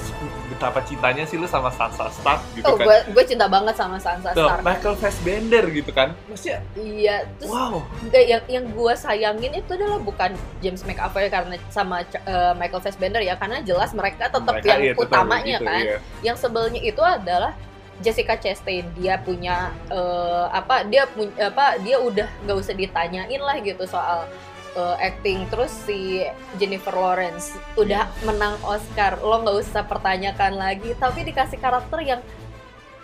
betapa 0.52 0.84
cintanya 0.84 1.24
sih 1.24 1.40
lu 1.40 1.48
sama 1.48 1.72
Sansa 1.72 2.12
Stark 2.12 2.44
gitu 2.52 2.68
Oh, 2.68 2.76
kan. 2.76 2.84
gue 2.84 2.96
gue 3.16 3.24
cinta 3.24 3.48
banget 3.48 3.72
sama 3.72 3.96
Sansa 3.96 4.36
Tuh, 4.36 4.44
Stark. 4.44 4.60
Michael 4.60 4.96
Fassbender 5.00 5.64
gitu 5.72 5.90
kan. 5.90 6.12
Maksudnya, 6.28 6.60
Iya, 6.76 7.16
terus 7.40 7.52
wow. 7.52 7.80
Yang 8.12 8.42
yang 8.52 8.64
gue 8.68 8.92
sayangin 8.94 9.52
itu 9.56 9.70
adalah 9.72 9.98
bukan 9.98 10.30
James 10.60 10.84
McAvoy 10.84 11.26
karena 11.28 11.56
sama 11.72 12.04
eh, 12.04 12.52
Michael 12.54 12.82
Fassbender 12.84 13.24
ya 13.24 13.34
karena 13.36 13.64
jelas 13.64 13.96
mereka 13.96 14.28
tetap 14.28 14.44
Mereka 14.60 14.68
yang 14.68 14.80
iya, 14.82 14.92
tetap 14.92 15.04
utamanya 15.08 15.56
begitu, 15.58 15.68
kan 15.72 15.82
iya. 15.84 15.98
yang 16.20 16.36
sebelnya 16.36 16.80
itu 16.80 17.00
adalah 17.00 17.52
Jessica 17.96 18.36
Chastain 18.36 18.84
dia 18.92 19.16
punya 19.16 19.72
eh, 19.88 20.46
apa 20.52 20.84
dia 20.84 21.08
punya 21.08 21.48
apa 21.48 21.80
dia 21.80 21.96
udah 21.96 22.28
nggak 22.44 22.56
usah 22.60 22.76
ditanyain 22.76 23.40
lah 23.40 23.56
gitu 23.64 23.88
soal 23.88 24.28
eh, 24.76 24.96
acting. 25.02 25.48
Terus 25.48 25.72
si 25.82 26.20
Jennifer 26.54 26.92
Lawrence 26.92 27.50
udah 27.74 28.06
menang 28.22 28.60
Oscar. 28.62 29.16
Lo 29.18 29.40
nggak 29.40 29.56
usah 29.58 29.82
pertanyakan 29.82 30.54
lagi. 30.54 30.92
Tapi 30.94 31.24
dikasih 31.24 31.56
karakter 31.56 31.98
yang 32.00 32.20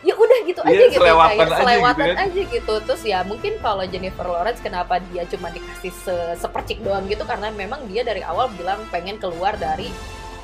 ya 0.03 0.13
udah 0.13 0.39
gitu 0.43 0.61
Iya, 0.63 0.69
aja 0.69 0.85
gitu 0.85 0.99
selewatan 0.99 1.31
kayak 1.31 1.47
aja 1.47 1.59
selewatan 1.63 1.95
gitu 2.03 2.13
kan. 2.13 2.27
aja 2.27 2.41
gitu. 2.51 2.75
Terus 2.83 3.03
ya 3.03 3.19
mungkin 3.23 3.53
kalau 3.59 3.85
Jennifer 3.87 4.27
Lawrence 4.27 4.59
kenapa 4.59 4.99
dia 5.01 5.23
cuma 5.25 5.49
dikasih 5.49 5.93
se- 5.95 6.37
sepercik 6.37 6.83
doang 6.83 7.07
gitu? 7.07 7.23
Karena 7.23 7.49
memang 7.49 7.87
dia 7.87 8.03
dari 8.03 8.21
awal 8.21 8.51
bilang 8.53 8.83
pengen 8.91 9.17
keluar 9.17 9.55
dari 9.55 9.89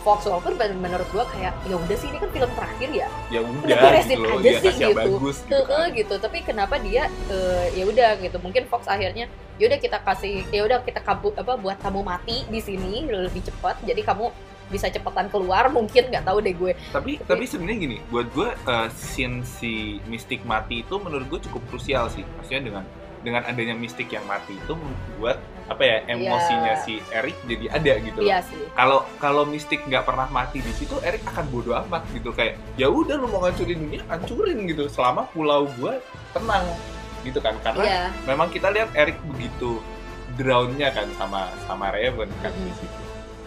Fox 0.06 0.24
ben- 0.54 0.78
menurut 0.78 1.08
gua 1.10 1.26
kayak 1.28 1.52
ya 1.66 1.74
udah 1.74 1.96
sih 1.96 2.08
ini 2.08 2.18
kan 2.18 2.30
film 2.30 2.50
terakhir 2.54 2.90
ya 2.90 3.08
Ya 3.28 3.40
udah 3.42 3.76
beresin 3.82 4.14
gitu 4.14 4.22
loh, 4.22 4.38
aja 4.38 4.48
ya 4.48 4.60
sih 4.60 4.72
gitu. 4.72 4.94
bagus 4.94 5.36
gitu 5.42 5.58
kan. 5.64 5.86
gitu 5.92 6.14
tapi 6.18 6.38
kenapa 6.42 6.74
dia 6.78 7.02
eh, 7.28 7.66
ya 7.74 7.84
udah 7.84 8.10
gitu 8.18 8.36
mungkin 8.38 8.62
Fox 8.66 8.86
akhirnya 8.86 9.26
ya 9.58 9.64
udah 9.66 9.78
kita 9.78 9.98
kasih 10.00 10.46
ya 10.48 10.62
udah 10.62 10.78
kita 10.82 11.02
kabu 11.02 11.34
apa 11.34 11.58
buat 11.58 11.76
kamu 11.78 12.00
mati 12.00 12.46
di 12.46 12.60
sini 12.62 13.04
lebih 13.04 13.42
cepat 13.42 13.82
jadi 13.82 14.00
kamu 14.02 14.30
bisa 14.68 14.92
cepetan 14.92 15.32
keluar 15.32 15.72
mungkin 15.72 16.12
nggak 16.12 16.28
tahu 16.28 16.44
deh 16.44 16.52
gue 16.52 16.72
Tapi 16.92 17.16
tapi 17.24 17.48
sebenarnya 17.48 17.78
gini, 17.80 17.96
buat 18.12 18.28
gue 18.30 18.52
uh, 18.68 18.88
scene 18.92 19.40
si 19.40 19.96
Mystic 20.04 20.44
mati 20.44 20.84
itu 20.84 21.00
menurut 21.00 21.24
gue 21.26 21.40
cukup 21.48 21.64
krusial 21.72 22.12
sih. 22.12 22.20
Maksudnya 22.36 22.62
dengan 22.68 22.84
dengan 23.20 23.42
adanya 23.42 23.72
Mystic 23.72 24.08
yang 24.08 24.24
mati 24.24 24.54
itu 24.54 24.72
membuat 24.72 25.38
apa 25.64 25.82
ya 25.82 25.96
emosinya 26.06 26.72
Iya. 26.72 26.80
si 26.80 26.96
Eric 27.10 27.36
jadi 27.44 27.66
ada 27.68 27.92
gitu 27.98 28.18
loh. 28.18 28.40
sih 28.42 28.62
Kalau 28.72 28.98
kalau 29.18 29.42
Mystic 29.44 29.84
nggak 29.84 30.02
pernah 30.02 30.24
mati 30.26 30.58
di 30.58 30.72
situ, 30.72 30.96
Eric 31.00 31.26
akan 31.26 31.44
bodoh 31.48 31.76
amat 31.78 32.08
gitu 32.10 32.30
kayak 32.30 32.56
ya 32.74 32.88
udah 32.88 33.14
lu 33.14 33.26
mau 33.26 33.42
ngancurin 33.42 33.76
dunia, 33.78 34.00
hancurin 34.06 34.64
gitu 34.64 34.88
selama 34.88 35.28
pulau 35.28 35.68
gue 35.70 36.00
tenang 36.30 36.64
gitu 37.20 37.36
kan 37.38 37.52
karena 37.60 37.82
iya 37.82 38.02
memang 38.24 38.48
kita 38.48 38.70
lihat 38.70 38.94
Eric 38.94 39.18
begitu 39.26 39.82
drownnya 40.34 40.88
kan 40.88 41.10
sama 41.14 41.50
sama 41.66 41.90
Raven 41.90 42.30
kan 42.38 42.54
di 42.54 42.64
Mhm. 42.64 42.76
situ. 42.76 43.00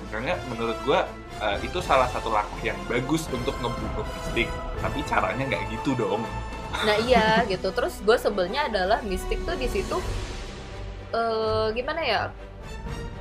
Makanya 0.03 0.35
menurut 0.45 0.77
gua 0.83 1.07
eh, 1.41 1.57
itu 1.63 1.79
salah 1.79 2.05
satu 2.05 2.29
langkah 2.29 2.61
yang 2.61 2.77
bagus 2.85 3.25
untuk 3.27 3.55
ngebunuh 3.57 4.05
Mystic, 4.13 4.45
tapi 4.77 5.01
caranya 5.01 5.41
nggak 5.41 5.63
gitu 5.71 5.97
dong. 5.97 6.21
Nah 6.73 6.95
iya 6.99 7.43
gitu. 7.45 7.69
Terus 7.69 7.99
gue 7.99 8.15
sebelnya 8.15 8.65
adalah 8.65 8.99
Mystic 9.01 9.41
tuh 9.41 9.55
di 9.55 9.67
situ 9.67 9.97
eh 11.11 11.67
gimana 11.71 12.01
ya? 12.01 12.21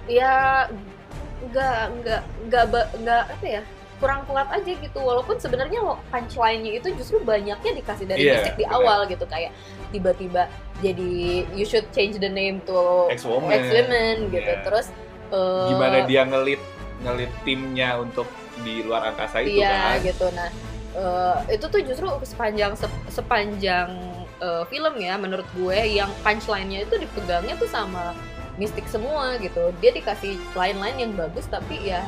Ya 0.06 0.66
nggak 1.42 1.80
nggak 1.98 2.22
nggak 2.46 2.64
nggak 3.00 3.22
apa 3.28 3.46
ya? 3.46 3.62
kurang 4.00 4.24
kuat 4.24 4.48
aja 4.48 4.64
gitu 4.64 4.96
walaupun 4.96 5.36
sebenarnya 5.36 5.84
lo 5.84 6.00
punchline-nya 6.08 6.72
itu 6.72 6.88
justru 6.96 7.20
banyaknya 7.20 7.76
dikasih 7.76 8.08
dari 8.08 8.24
Iya, 8.24 8.32
Mystic 8.32 8.56
di 8.56 8.64
benar. 8.64 8.80
awal 8.80 8.98
gitu 9.04 9.28
kayak 9.28 9.52
tiba-tiba 9.92 10.48
jadi 10.80 11.12
you 11.52 11.68
should 11.68 11.84
change 11.92 12.16
the 12.16 12.32
name 12.32 12.64
to 12.64 12.80
Ex-woman. 13.12 13.52
ex-women 13.52 14.32
gitu 14.32 14.40
Iya. 14.40 14.64
terus 14.64 14.88
eh, 15.28 15.68
Gimana 15.68 16.08
dia 16.08 16.24
ngelit 16.24 16.64
ngelit 17.04 17.28
timnya 17.44 18.00
untuk 18.00 18.24
di 18.64 18.80
luar 18.80 19.12
angkasa 19.12 19.44
itu 19.44 19.60
iya 19.60 20.00
kan? 20.00 20.00
gitu 20.00 20.26
nah 20.32 20.48
eh, 20.92 21.36
itu 21.50 21.64
tuh 21.64 21.80
justru 21.80 22.06
sepanjang 22.24 22.72
sep- 22.74 23.06
sepanjang 23.08 23.88
eh, 24.36 24.64
film 24.66 24.94
ya 24.96 25.14
menurut 25.14 25.46
gue 25.52 25.78
yang 25.90 26.10
punchline-nya 26.20 26.84
itu 26.84 26.94
dipegangnya 26.96 27.54
tuh 27.54 27.66
sama 27.66 28.12
mistik 28.56 28.84
semua 28.86 29.36
gitu 29.36 29.72
dia 29.78 29.90
dikasih 29.90 30.36
line-line 30.52 30.98
yang 30.98 31.12
bagus 31.14 31.46
tapi 31.46 31.80
ya 31.86 32.04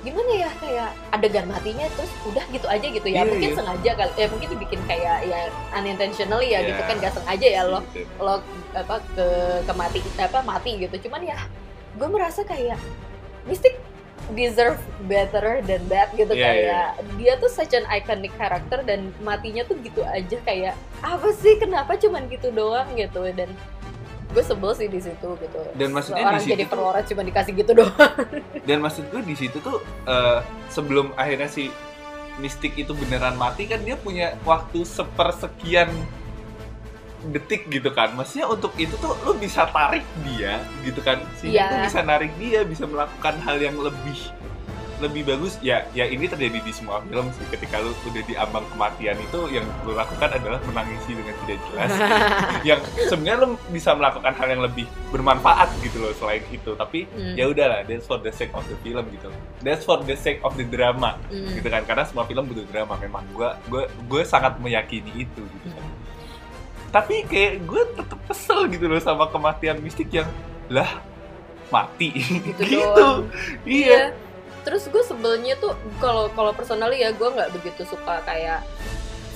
gimana 0.00 0.32
ya 0.34 0.50
kayak 0.56 0.90
adegan 1.10 1.44
matinya 1.44 1.84
terus 1.92 2.08
udah 2.24 2.40
gitu 2.48 2.64
aja 2.64 2.86
gitu 2.86 3.04
ya 3.04 3.20
Iya, 3.20 3.28
mungkin 3.28 3.50
iya. 3.52 3.56
sengaja 3.56 3.90
kali 3.94 4.12
ya 4.16 4.26
mungkin 4.28 4.48
dibikin 4.50 4.80
kayak 4.84 5.16
ya 5.24 5.40
unintentionally 5.74 6.48
ya 6.48 6.58
Iya. 6.58 6.68
gitu 6.72 6.82
kan 6.82 6.96
gak 6.98 7.14
sengaja 7.14 7.46
ya 7.46 7.62
lo 7.64 7.80
Gitu. 7.92 8.08
lo 8.16 8.40
apa 8.72 8.96
ke 9.12 9.26
ke 9.60 9.72
mati 9.74 10.00
apa 10.16 10.40
mati 10.40 10.70
gitu 10.80 10.96
cuman 11.04 11.20
ya 11.22 11.36
gue 11.94 12.08
merasa 12.08 12.40
kayak 12.42 12.80
Mystic 13.44 13.76
deserve 14.32 14.78
better 15.02 15.60
than 15.60 15.82
that 15.86 16.10
gitu 16.12 16.30
Iya, 16.30 16.44
kayak 16.44 16.86
dia 17.16 17.32
tuh 17.36 17.48
such 17.48 17.72
an 17.72 17.84
iconic 17.88 18.30
karakter 18.34 18.80
dan 18.80 19.10
matinya 19.18 19.62
tuh 19.62 19.76
gitu 19.78 20.00
aja 20.02 20.36
kayak 20.40 20.72
apa 21.00 21.28
sih? 21.32 21.56
Kenapa 21.56 21.94
cuman 21.94 22.26
gitu 22.26 22.50
doang? 22.50 22.86
gitu. 22.92 23.22
Dan 23.30 23.50
gue 24.30 24.42
sebel 24.42 24.72
sih 24.72 24.86
di 24.86 24.98
situ 24.98 25.28
gitu. 25.36 25.60
Dan 25.74 25.90
maksudnya 25.90 26.22
Seorang 26.22 26.38
di 26.38 26.46
situ 26.46 26.64
tuh- 26.64 26.78
Lawrence 26.78 27.08
cuma 27.08 27.22
dikasih 27.22 27.52
gitu 27.52 27.72
doang. 27.74 28.14
Dan 28.68 28.78
maksud 28.78 29.04
gue 29.08 29.22
di 29.22 29.34
situ 29.34 29.58
tuh 29.58 29.78
eh, 30.04 30.38
sebelum 30.68 31.10
akhirnya 31.14 31.46
si 31.46 31.70
Mystic 32.36 32.72
itu 32.74 32.94
beneran 32.94 33.34
mati 33.34 33.66
kan 33.66 33.80
dia 33.80 33.94
punya 33.94 34.32
waktu 34.42 34.80
sepersekian 34.80 35.92
detik 37.26 37.68
gitu 37.68 37.88
kan. 37.88 38.12
Maksudnya 38.12 38.46
untuk 38.46 38.72
itu 38.74 38.96
tuh 38.96 39.12
lu 39.20 39.34
bisa 39.34 39.66
tarik 39.66 40.02
dia 40.22 40.58
gitu 40.80 41.00
kan. 41.00 41.20
Sehingga 41.36 41.52
lu 41.70 41.86
bisa 41.86 42.00
narik 42.02 42.32
dia, 42.36 42.60
bisa 42.62 42.84
melakukan 42.84 43.34
hal 43.38 43.56
yang 43.56 43.76
lebih 43.76 44.18
lebih 45.00 45.24
bagus 45.26 45.56
ya 45.58 45.88
ya 45.90 46.04
ini 46.04 46.28
terjadi 46.28 46.60
di 46.60 46.68
semua 46.70 47.00
film 47.00 47.32
sih 47.32 47.48
ketika 47.48 47.80
lu 47.80 47.88
udah 48.04 48.20
di 48.20 48.36
ambang 48.36 48.60
kematian 48.68 49.16
itu 49.16 49.48
yang 49.48 49.64
lu 49.80 49.96
lakukan 49.96 50.28
adalah 50.28 50.60
menangisi 50.62 51.16
dengan 51.16 51.32
tidak 51.40 51.56
jelas 51.64 51.92
yang 52.68 52.80
sebenarnya 53.08 53.36
lu 53.40 53.48
bisa 53.72 53.96
melakukan 53.96 54.36
hal 54.36 54.48
yang 54.50 54.60
lebih 54.60 54.84
bermanfaat 55.08 55.72
gitu 55.80 56.04
loh 56.04 56.12
selain 56.12 56.44
itu 56.46 56.76
tapi 56.76 57.08
Hmm. 57.10 57.32
ya 57.32 57.48
udahlah 57.48 57.80
that's 57.82 58.04
for 58.04 58.20
the 58.20 58.28
sake 58.28 58.52
of 58.52 58.60
the 58.68 58.76
film 58.78 59.00
gitu 59.08 59.32
that's 59.64 59.82
for 59.82 59.96
the 59.98 60.12
sake 60.12 60.44
of 60.44 60.52
the 60.54 60.68
drama 60.68 61.16
Hmm. 61.32 61.48
gitu 61.48 61.64
kan 61.66 61.80
karena 61.88 62.04
semua 62.04 62.28
film 62.28 62.44
butuh 62.44 62.68
drama 62.68 63.00
memang 63.00 63.24
gue 63.32 63.48
gue 63.72 63.82
gue 64.04 64.22
sangat 64.22 64.60
meyakini 64.60 65.24
itu 65.24 65.40
gitu 65.40 65.68
kan 65.70 65.80
Hmm. 65.80 65.96
Tapi 66.90 67.22
kayak 67.26 67.62
gue 67.66 67.82
tetep 67.94 68.20
kesel 68.26 68.66
gitu 68.66 68.90
loh 68.90 68.98
sama 68.98 69.30
kematian 69.30 69.78
mistik 69.78 70.10
yang 70.10 70.26
lah 70.66 70.90
mati. 71.70 72.10
Gitu 72.18 72.62
gitu, 72.70 72.94
doang. 72.94 73.30
iya. 73.66 74.10
Terus 74.66 74.90
gue 74.90 75.02
sebelnya 75.06 75.56
tuh 75.56 75.72
kalau 76.02 76.28
kalau 76.34 76.50
personally 76.52 77.00
ya 77.00 77.14
gue 77.14 77.28
nggak 77.30 77.50
begitu 77.54 77.86
suka 77.86 78.20
kayak 78.26 78.60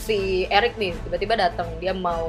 si 0.04 0.44
Eric 0.52 0.76
nih 0.76 0.92
tiba-tiba 1.08 1.32
datang 1.48 1.64
dia 1.80 1.96
mau 1.96 2.28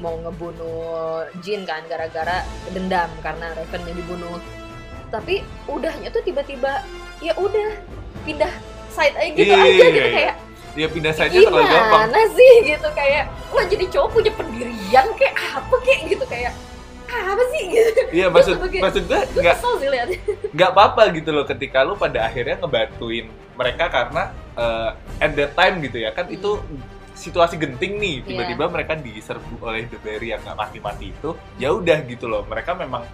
mau 0.00 0.16
ngebunuh 0.24 1.28
Jin 1.44 1.68
kan 1.68 1.84
gara-gara 1.84 2.40
dendam 2.72 3.10
karena 3.20 3.52
Ravennya 3.58 3.92
dibunuh. 3.92 4.38
Tapi 5.12 5.44
udahnya 5.68 6.08
tuh 6.14 6.22
tiba-tiba 6.24 6.80
ya 7.20 7.34
udah 7.36 7.70
pindah 8.24 8.50
side 8.94 9.18
aja 9.18 9.30
gitu 9.34 9.52
Iya, 9.52 9.58
aja 9.58 9.68
iya, 9.68 9.86
gitu 9.90 10.08
iya. 10.08 10.14
kayak 10.14 10.36
dia 10.74 10.86
pindah 10.86 11.14
saja 11.14 11.32
terlalu 11.32 11.64
gampang. 11.64 12.10
gimana 12.10 12.20
sih 12.34 12.52
gitu 12.66 12.88
kayak 12.92 13.24
lo 13.48 13.62
jadi 13.62 13.84
cowok 13.88 14.08
punya 14.10 14.32
pendirian 14.34 15.06
kayak 15.14 15.34
apa 15.54 15.76
kayak 15.80 16.00
gitu 16.10 16.24
kayak 16.26 16.52
apa 17.06 17.42
sih? 17.48 17.62
Gitu. 17.74 18.00
Iya 18.10 18.26
maksud 18.26 18.54
sebagai- 18.58 18.82
maksud 18.82 19.02
gue 19.04 19.20
gue 19.22 19.42
nggak 19.42 19.58
nggak 20.50 20.70
apa-apa 20.70 21.02
gitu 21.14 21.30
loh 21.30 21.44
ketika 21.44 21.82
lu 21.82 21.94
pada 21.94 22.26
akhirnya 22.26 22.58
ngebantuin 22.58 23.26
mereka 23.54 23.86
karena 23.86 24.22
eh, 24.54 24.90
at 25.20 25.30
that 25.32 25.54
time 25.54 25.78
gitu 25.78 25.98
ya 26.00 26.10
kan 26.10 26.26
Hmm. 26.26 26.34
itu 26.34 26.50
situasi 27.14 27.56
genting 27.56 27.96
nih 27.96 28.14
Iya. 28.16 28.26
tiba-tiba 28.26 28.64
mereka 28.68 28.92
diserbu 28.94 29.62
oleh 29.62 29.86
The 29.86 29.98
Berry 29.98 30.28
yang 30.28 30.42
nggak 30.42 30.58
mati-mati 30.58 31.10
itu 31.10 31.30
ya 31.56 31.70
udah 31.70 32.02
gitu 32.04 32.26
loh 32.26 32.42
mereka 32.44 32.74
memang 32.74 33.06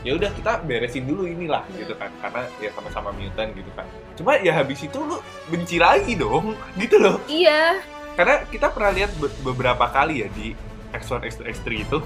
ya 0.00 0.14
udah 0.14 0.30
kita 0.30 0.62
beresin 0.62 1.04
dulu 1.04 1.26
inilah 1.26 1.62
Hmm. 1.64 1.74
gitu 1.76 1.92
kan 1.92 2.10
karena 2.16 2.46
ya 2.56 2.70
sama-sama 2.70 3.10
mutant 3.10 3.50
gitu 3.50 3.70
kan 3.72 3.82
cuma 4.14 4.38
ya 4.38 4.54
habis 4.54 4.78
itu 4.80 4.94
lu 4.96 5.18
benci 5.46 5.76
lagi 5.76 6.14
dong 6.14 6.54
gitu 6.80 6.96
loh 6.96 7.18
iya 7.26 7.82
karena 8.14 8.42
kita 8.44 8.66
pernah 8.68 8.90
lihat 8.90 9.10
be- 9.16 9.34
beberapa 9.44 9.84
kali 9.88 10.22
ya 10.22 10.30
di 10.32 10.54
X1 10.90 11.20
X2 11.20 11.42
X3 11.52 11.66
itu 11.82 11.98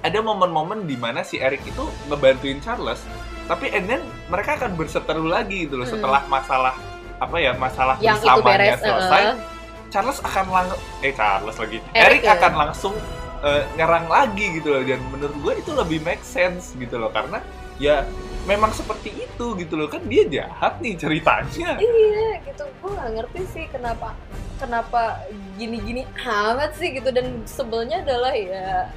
ada 0.00 0.18
momen-momen 0.20 0.84
di 0.84 0.94
mana 0.94 1.20
si 1.20 1.36
Eric 1.36 1.64
itu 1.64 1.82
ngebantuin 2.06 2.60
Charles 2.60 3.02
tapi 3.44 3.68
and 3.68 3.84
then 3.86 4.00
mereka 4.26 4.56
akan 4.56 4.72
berseteru 4.72 5.26
lagi 5.26 5.66
gitu 5.66 5.76
loh 5.76 5.84
Hmm. 5.84 5.98
setelah 5.98 6.22
masalah 6.26 6.74
apa 7.16 7.36
ya 7.36 7.52
masalah 7.54 7.94
yang 7.98 8.16
itu 8.16 8.24
bersamanya 8.24 8.46
beres 8.46 8.78
selesai 8.80 9.22
eh, 9.24 9.34
Charles 9.94 10.18
akan 10.26 10.46
lang 10.50 10.66
eh 11.06 11.14
Charles 11.14 11.54
lagi. 11.54 11.78
Eric 11.94 12.02
Eric, 12.18 12.22
ya? 12.26 12.34
akan 12.34 12.52
langsung 12.66 12.94
eh, 13.46 13.62
nyerang 13.78 14.10
lagi 14.10 14.58
gitu 14.58 14.74
loh. 14.74 14.82
Dan 14.82 14.98
menurut 15.14 15.36
gue 15.38 15.52
itu 15.62 15.70
lebih 15.70 16.02
make 16.02 16.26
sense 16.26 16.74
gitu 16.74 16.98
loh. 16.98 17.14
Karena 17.14 17.38
ya 17.78 18.02
memang 18.50 18.74
seperti 18.74 19.14
itu 19.14 19.54
gitu 19.54 19.78
loh. 19.78 19.86
Kan 19.86 20.02
dia 20.10 20.26
jahat 20.26 20.82
nih 20.82 20.98
ceritanya. 20.98 21.78
Iya 21.78 22.42
gitu. 22.42 22.66
Gue 22.82 22.90
nggak 22.90 23.10
ngerti 23.22 23.42
sih 23.54 23.64
kenapa 23.70 24.18
kenapa 24.58 25.22
gini-gini 25.54 26.02
amat 26.26 26.74
sih 26.74 26.98
gitu. 26.98 27.14
Dan 27.14 27.46
sebelnya 27.46 28.02
adalah 28.02 28.34
ya 28.34 28.90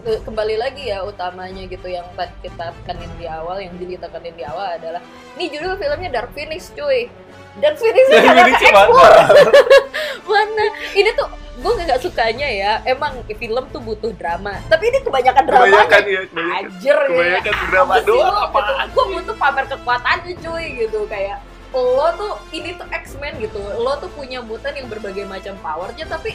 kembali 0.00 0.56
lagi 0.56 0.88
ya 0.88 1.04
utamanya 1.04 1.68
gitu 1.68 1.84
yang 1.84 2.06
tadi 2.16 2.32
kita 2.40 2.72
tekanin 2.72 3.10
di 3.20 3.28
awal 3.28 3.60
yang 3.60 3.76
Billy 3.76 4.00
tekanin 4.00 4.32
di 4.32 4.46
awal 4.48 4.80
adalah 4.80 5.02
ini 5.36 5.52
judul 5.52 5.76
filmnya 5.76 6.08
Dark 6.14 6.30
Phoenix 6.32 6.70
cuy. 6.78 7.10
Dark 7.58 7.76
Phoenix 7.76 8.06
jangan 8.08 8.46
Phoenix 8.46 8.62
mana? 10.24 10.64
ini 10.92 11.10
tuh 11.14 11.28
gue 11.60 11.72
nggak 11.76 12.00
sukanya 12.00 12.48
ya 12.48 12.72
emang 12.88 13.20
film 13.28 13.64
tuh 13.68 13.82
butuh 13.84 14.12
drama 14.16 14.56
tapi 14.72 14.88
ini 14.88 14.98
kebanyakan 15.04 15.44
drama 15.44 15.64
Kebanyakan 15.68 16.02
ya, 16.08 16.20
kebanyakan. 16.24 16.56
anjir 16.56 16.96
Kebanyakan 16.96 17.54
drama 17.68 17.94
doang 18.00 18.36
apaan 18.48 18.86
gue 18.88 19.04
butuh 19.20 19.36
pamer 19.36 19.64
kekuatannya 19.68 20.32
cuy 20.40 20.66
gitu 20.80 21.00
kayak 21.04 21.38
lo 21.70 22.08
tuh 22.18 22.32
ini 22.50 22.74
tuh 22.74 22.88
X-Men 22.88 23.38
gitu 23.44 23.60
lo 23.60 23.92
tuh 24.00 24.10
punya 24.16 24.40
mutan 24.40 24.72
yang 24.74 24.88
berbagai 24.88 25.28
macam 25.28 25.54
powernya 25.60 26.08
tapi 26.08 26.34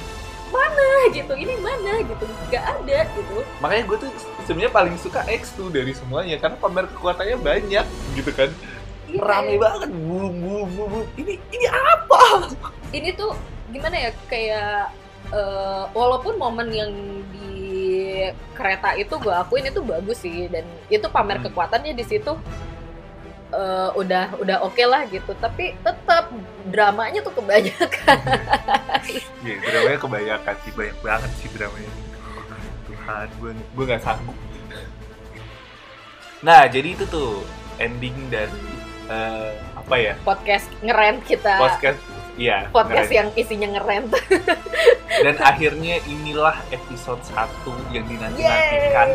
mana 0.54 1.10
gitu 1.12 1.34
ini 1.34 1.58
mana 1.58 2.00
gitu 2.06 2.24
nggak 2.48 2.64
ada 2.64 2.98
gitu 3.18 3.36
Makanya 3.60 3.84
gue 3.90 3.98
tuh 4.08 4.10
sebenarnya 4.46 4.72
paling 4.72 4.96
suka 5.02 5.26
X 5.26 5.58
tuh 5.58 5.74
dari 5.74 5.92
semuanya 5.92 6.38
karena 6.38 6.56
pamer 6.62 6.86
kekuatannya 6.94 7.38
banyak 7.42 7.86
gitu 8.14 8.32
kan. 8.32 8.50
Iya, 9.10 9.22
Rame 9.22 9.56
banget. 9.58 9.90
Bum 9.90 10.34
bum 10.38 10.70
bum. 10.70 10.88
bum. 10.92 11.06
Ini 11.18 11.34
ini 11.40 11.68
apa? 11.72 12.52
ini 12.94 13.10
tuh 13.18 13.34
gimana 13.76 13.96
ya 14.00 14.12
kayak 14.26 14.96
eh, 15.30 15.84
walaupun 15.92 16.36
momen 16.36 16.72
yang 16.72 16.92
di 17.30 17.52
kereta 18.52 18.96
itu 18.96 19.12
gue 19.16 19.34
akuin 19.34 19.68
itu 19.68 19.84
bagus 19.84 20.24
sih 20.24 20.48
dan 20.48 20.64
itu 20.88 21.04
pamer 21.06 21.38
Hmm. 21.38 21.46
kekuatannya 21.46 21.92
di 21.92 22.02
situ 22.02 22.32
eh, 23.52 23.90
udah 23.92 24.40
udah 24.40 24.58
oke 24.64 24.80
lah 24.82 25.04
gitu 25.06 25.36
tapi 25.38 25.76
tetap 25.80 26.32
dramanya 26.66 27.20
tuh 27.20 27.36
kebanyakan 27.36 28.18
Iya, 29.46 29.62
dramanya 29.62 30.00
kebanyakan 30.02 30.56
sih, 30.60 30.72
banyak 30.74 30.98
banget 31.00 31.32
sih 31.38 31.50
dramanya. 31.54 31.92
Tuhan, 32.86 33.28
gue 33.38 33.52
gue 33.54 33.84
nggak 33.86 34.02
sanggup. 34.02 34.34
Nah, 36.42 36.66
jadi 36.66 36.94
itu 36.94 37.06
tuh 37.06 37.46
ending 37.78 38.14
dari 38.30 38.66
eh, 39.06 39.54
apa 39.78 39.96
ya? 39.96 40.14
podcast 40.22 40.66
ngerent 40.82 41.22
kita 41.24 41.62
Podcast, 41.62 42.02
iya. 42.36 42.68
podcast 42.70 43.08
keren. 43.08 43.18
yang 43.18 43.30
isinya 43.34 43.68
ngerent 43.74 44.10
Dan 45.26 45.36
akhirnya 45.40 46.04
inilah 46.06 46.60
episode 46.70 47.24
1 47.24 47.40
yang 47.90 48.04
dinanti-nantikan. 48.04 49.08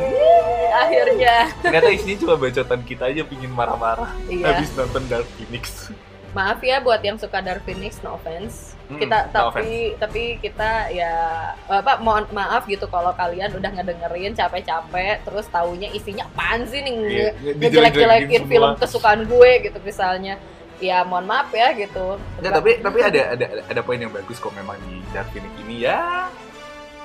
Akhirnya 0.72 1.34
Ternyata 1.60 1.88
isinya 1.90 2.16
cuma 2.18 2.34
bacotan 2.38 2.80
kita 2.82 3.04
aja 3.06 3.22
pingin 3.22 3.52
marah-marah 3.52 4.08
iya 4.26 4.48
habis 4.50 4.72
nonton 4.72 5.04
Dark 5.06 5.28
Phoenix. 5.36 5.92
maaf 6.30 6.62
ya 6.62 6.78
buat 6.78 7.02
yang 7.02 7.18
suka 7.18 7.42
Dark 7.42 7.66
Phoenix 7.66 7.98
no 8.00 8.14
offense 8.14 8.78
Hmm, 8.86 8.98
kita 8.98 9.30
no 9.30 9.54
tapi 9.54 9.94
tapi 9.94 10.22
kita 10.42 10.90
ya 10.90 11.14
apa 11.62 12.02
mohon 12.02 12.26
maaf 12.30 12.66
gitu 12.66 12.90
kalau 12.90 13.14
kalian 13.14 13.54
udah 13.54 13.70
ngedengerin 13.70 14.34
capek-capek 14.34 15.22
terus 15.22 15.46
taunya 15.46 15.86
isinya 15.90 16.26
apaan 16.26 16.66
sih 16.66 16.82
nih 16.82 16.94
Iya, 16.98 17.06
nge- 17.06 17.54
dijelek-jelekin 17.54 17.62
ngejelek-jelekin 17.62 18.42
film 18.50 18.70
kesukaan 18.74 19.22
gue 19.30 19.50
gitu 19.62 19.78
misalnya 19.78 20.42
ya 20.80 21.04
mohon 21.04 21.24
maaf 21.24 21.52
ya 21.52 21.70
gitu. 21.72 22.16
Nggak, 22.40 22.52
tapi 22.52 22.70
tapi 22.80 22.98
ada 23.00 23.20
ada 23.32 23.46
ada 23.62 23.80
poin 23.80 23.96
yang 23.96 24.10
bagus 24.10 24.36
kok 24.36 24.52
memang 24.52 24.80
di 24.82 24.98
Dark 25.10 25.28
Phoenix 25.30 25.52
ini 25.60 25.84
ya. 25.84 26.26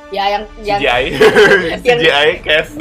Ya 0.09 0.23
yang 0.31 0.43
yang 0.61 0.79
CGI 0.79 1.03
yang- 1.69 1.81
CGI 1.81 2.29
cast 2.39 2.77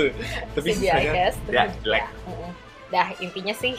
tapi 0.53 0.69
CGI 0.71 0.77
sisanya 0.77 1.13
cast 1.13 1.41
ya 1.49 1.65
jelek. 1.81 2.05
mm-mm. 2.29 2.53
dah 2.89 3.09
intinya 3.17 3.55
sih 3.57 3.75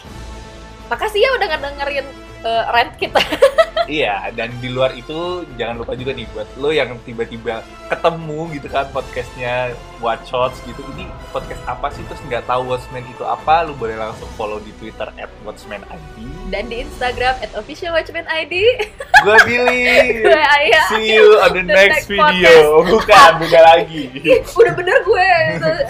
makasih 0.86 1.22
ya 1.22 1.30
udah 1.32 1.47
ngedengerin 1.47 2.05
eh, 2.44 2.64
rant 2.74 2.94
kita 3.00 3.22
Iya, 3.86 4.34
dan 4.34 4.50
di 4.58 4.74
luar 4.74 4.98
itu 4.98 5.46
jangan 5.62 5.78
lupa 5.78 5.94
juga 5.94 6.18
nih 6.18 6.26
buat 6.34 6.50
lo 6.58 6.74
yang 6.74 6.98
tiba-tiba 7.06 7.62
ketemu 7.86 8.50
gitu 8.58 8.68
kan 8.74 8.90
podcastnya 8.90 9.78
Watch 10.02 10.26
Shots 10.26 10.58
gitu. 10.66 10.82
Ini 10.98 11.06
podcast 11.30 11.62
apa 11.70 11.94
sih 11.94 12.02
terus 12.10 12.18
nggak 12.26 12.50
tahu 12.50 12.66
Watchmen 12.74 13.06
itu 13.06 13.22
apa? 13.22 13.62
Lo 13.62 13.78
boleh 13.78 13.94
langsung 13.94 14.26
follow 14.34 14.58
di 14.58 14.74
Twitter 14.82 15.06
@watchmenid. 15.46 15.86
dan 16.50 16.70
di 16.70 16.82
Instagram 16.82 17.38
at 17.42 17.50
official 17.58 17.94
watchman 17.94 18.26
ID 18.26 18.54
Gue 19.26 19.38
Billy. 19.46 19.86
gue 20.26 20.34
Ayah 20.38 20.86
See 20.90 21.14
you 21.14 21.38
on 21.42 21.54
the 21.54 21.62
The 21.62 21.74
next 21.74 22.06
next 22.06 22.10
video. 22.10 22.86
Bukan, 22.86 23.32
bukan 23.42 23.62
lagi. 23.62 24.02
udah 24.62 24.74
bener 24.74 24.98
gue 25.06 25.30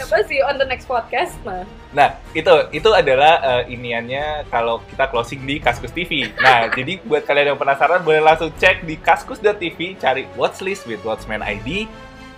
apa 0.04 0.20
sih 0.28 0.40
on 0.44 0.60
the 0.60 0.68
next 0.68 0.88
podcast 0.88 1.36
mah 1.48 1.64
Nah, 1.96 2.20
itu 2.36 2.52
itu 2.76 2.90
adalah 2.92 3.40
eh, 3.40 3.72
iniannya 3.72 4.52
kalau 4.52 4.84
kita 4.84 5.08
closing 5.08 5.48
di 5.48 5.64
Kaskus 5.64 5.96
TV. 5.96 6.28
Nah, 6.44 6.68
jadi 6.78 7.00
buat 7.08 7.24
kalian 7.24 7.56
yang 7.56 7.60
penasaran 7.60 8.04
boleh 8.04 8.20
langsung 8.20 8.52
cek 8.52 8.84
di 8.84 9.00
kaskus.tv 9.00 9.96
cari 9.96 10.28
watchlist 10.36 10.84
with 10.86 11.00
Watchmen 11.08 11.40
ID. 11.40 11.88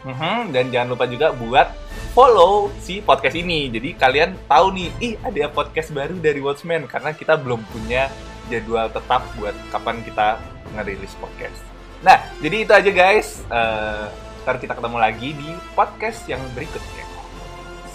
Mhm, 0.05 0.53
dan 0.53 0.69
jangan 0.69 0.93
lupa 0.93 1.09
juga 1.09 1.33
buat 1.33 1.73
follow 2.13 2.69
si 2.79 3.01
podcast 3.01 3.33
ini. 3.33 3.67
Jadi 3.73 3.97
kalian 3.97 4.37
tahu 4.45 4.77
nih, 4.77 4.89
ih 5.01 5.13
ada 5.25 5.49
podcast 5.49 5.89
baru 5.89 6.15
dari 6.21 6.39
Watchmen 6.39 6.85
karena 6.85 7.11
kita 7.11 7.35
belum 7.35 7.59
punya 7.73 8.07
jadwal 8.47 8.87
tetap 8.93 9.25
buat 9.35 9.57
kapan 9.73 10.05
kita 10.05 10.37
ngerilis 10.77 11.17
podcast. 11.17 11.59
Nah, 12.05 12.21
jadi 12.45 12.55
itu 12.61 12.71
aja 12.71 12.91
guys. 12.93 13.41
Eh, 13.49 14.05
ntar 14.45 14.61
kita 14.63 14.77
ketemu 14.79 14.97
lagi 15.01 15.35
di 15.35 15.49
podcast 15.75 16.23
yang 16.29 16.39
berikutnya. 16.55 17.06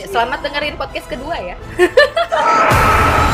Selamat 0.01 0.41
dengerin 0.41 0.77
podcast 0.81 1.09
kedua 1.09 1.37
ya. 1.37 1.57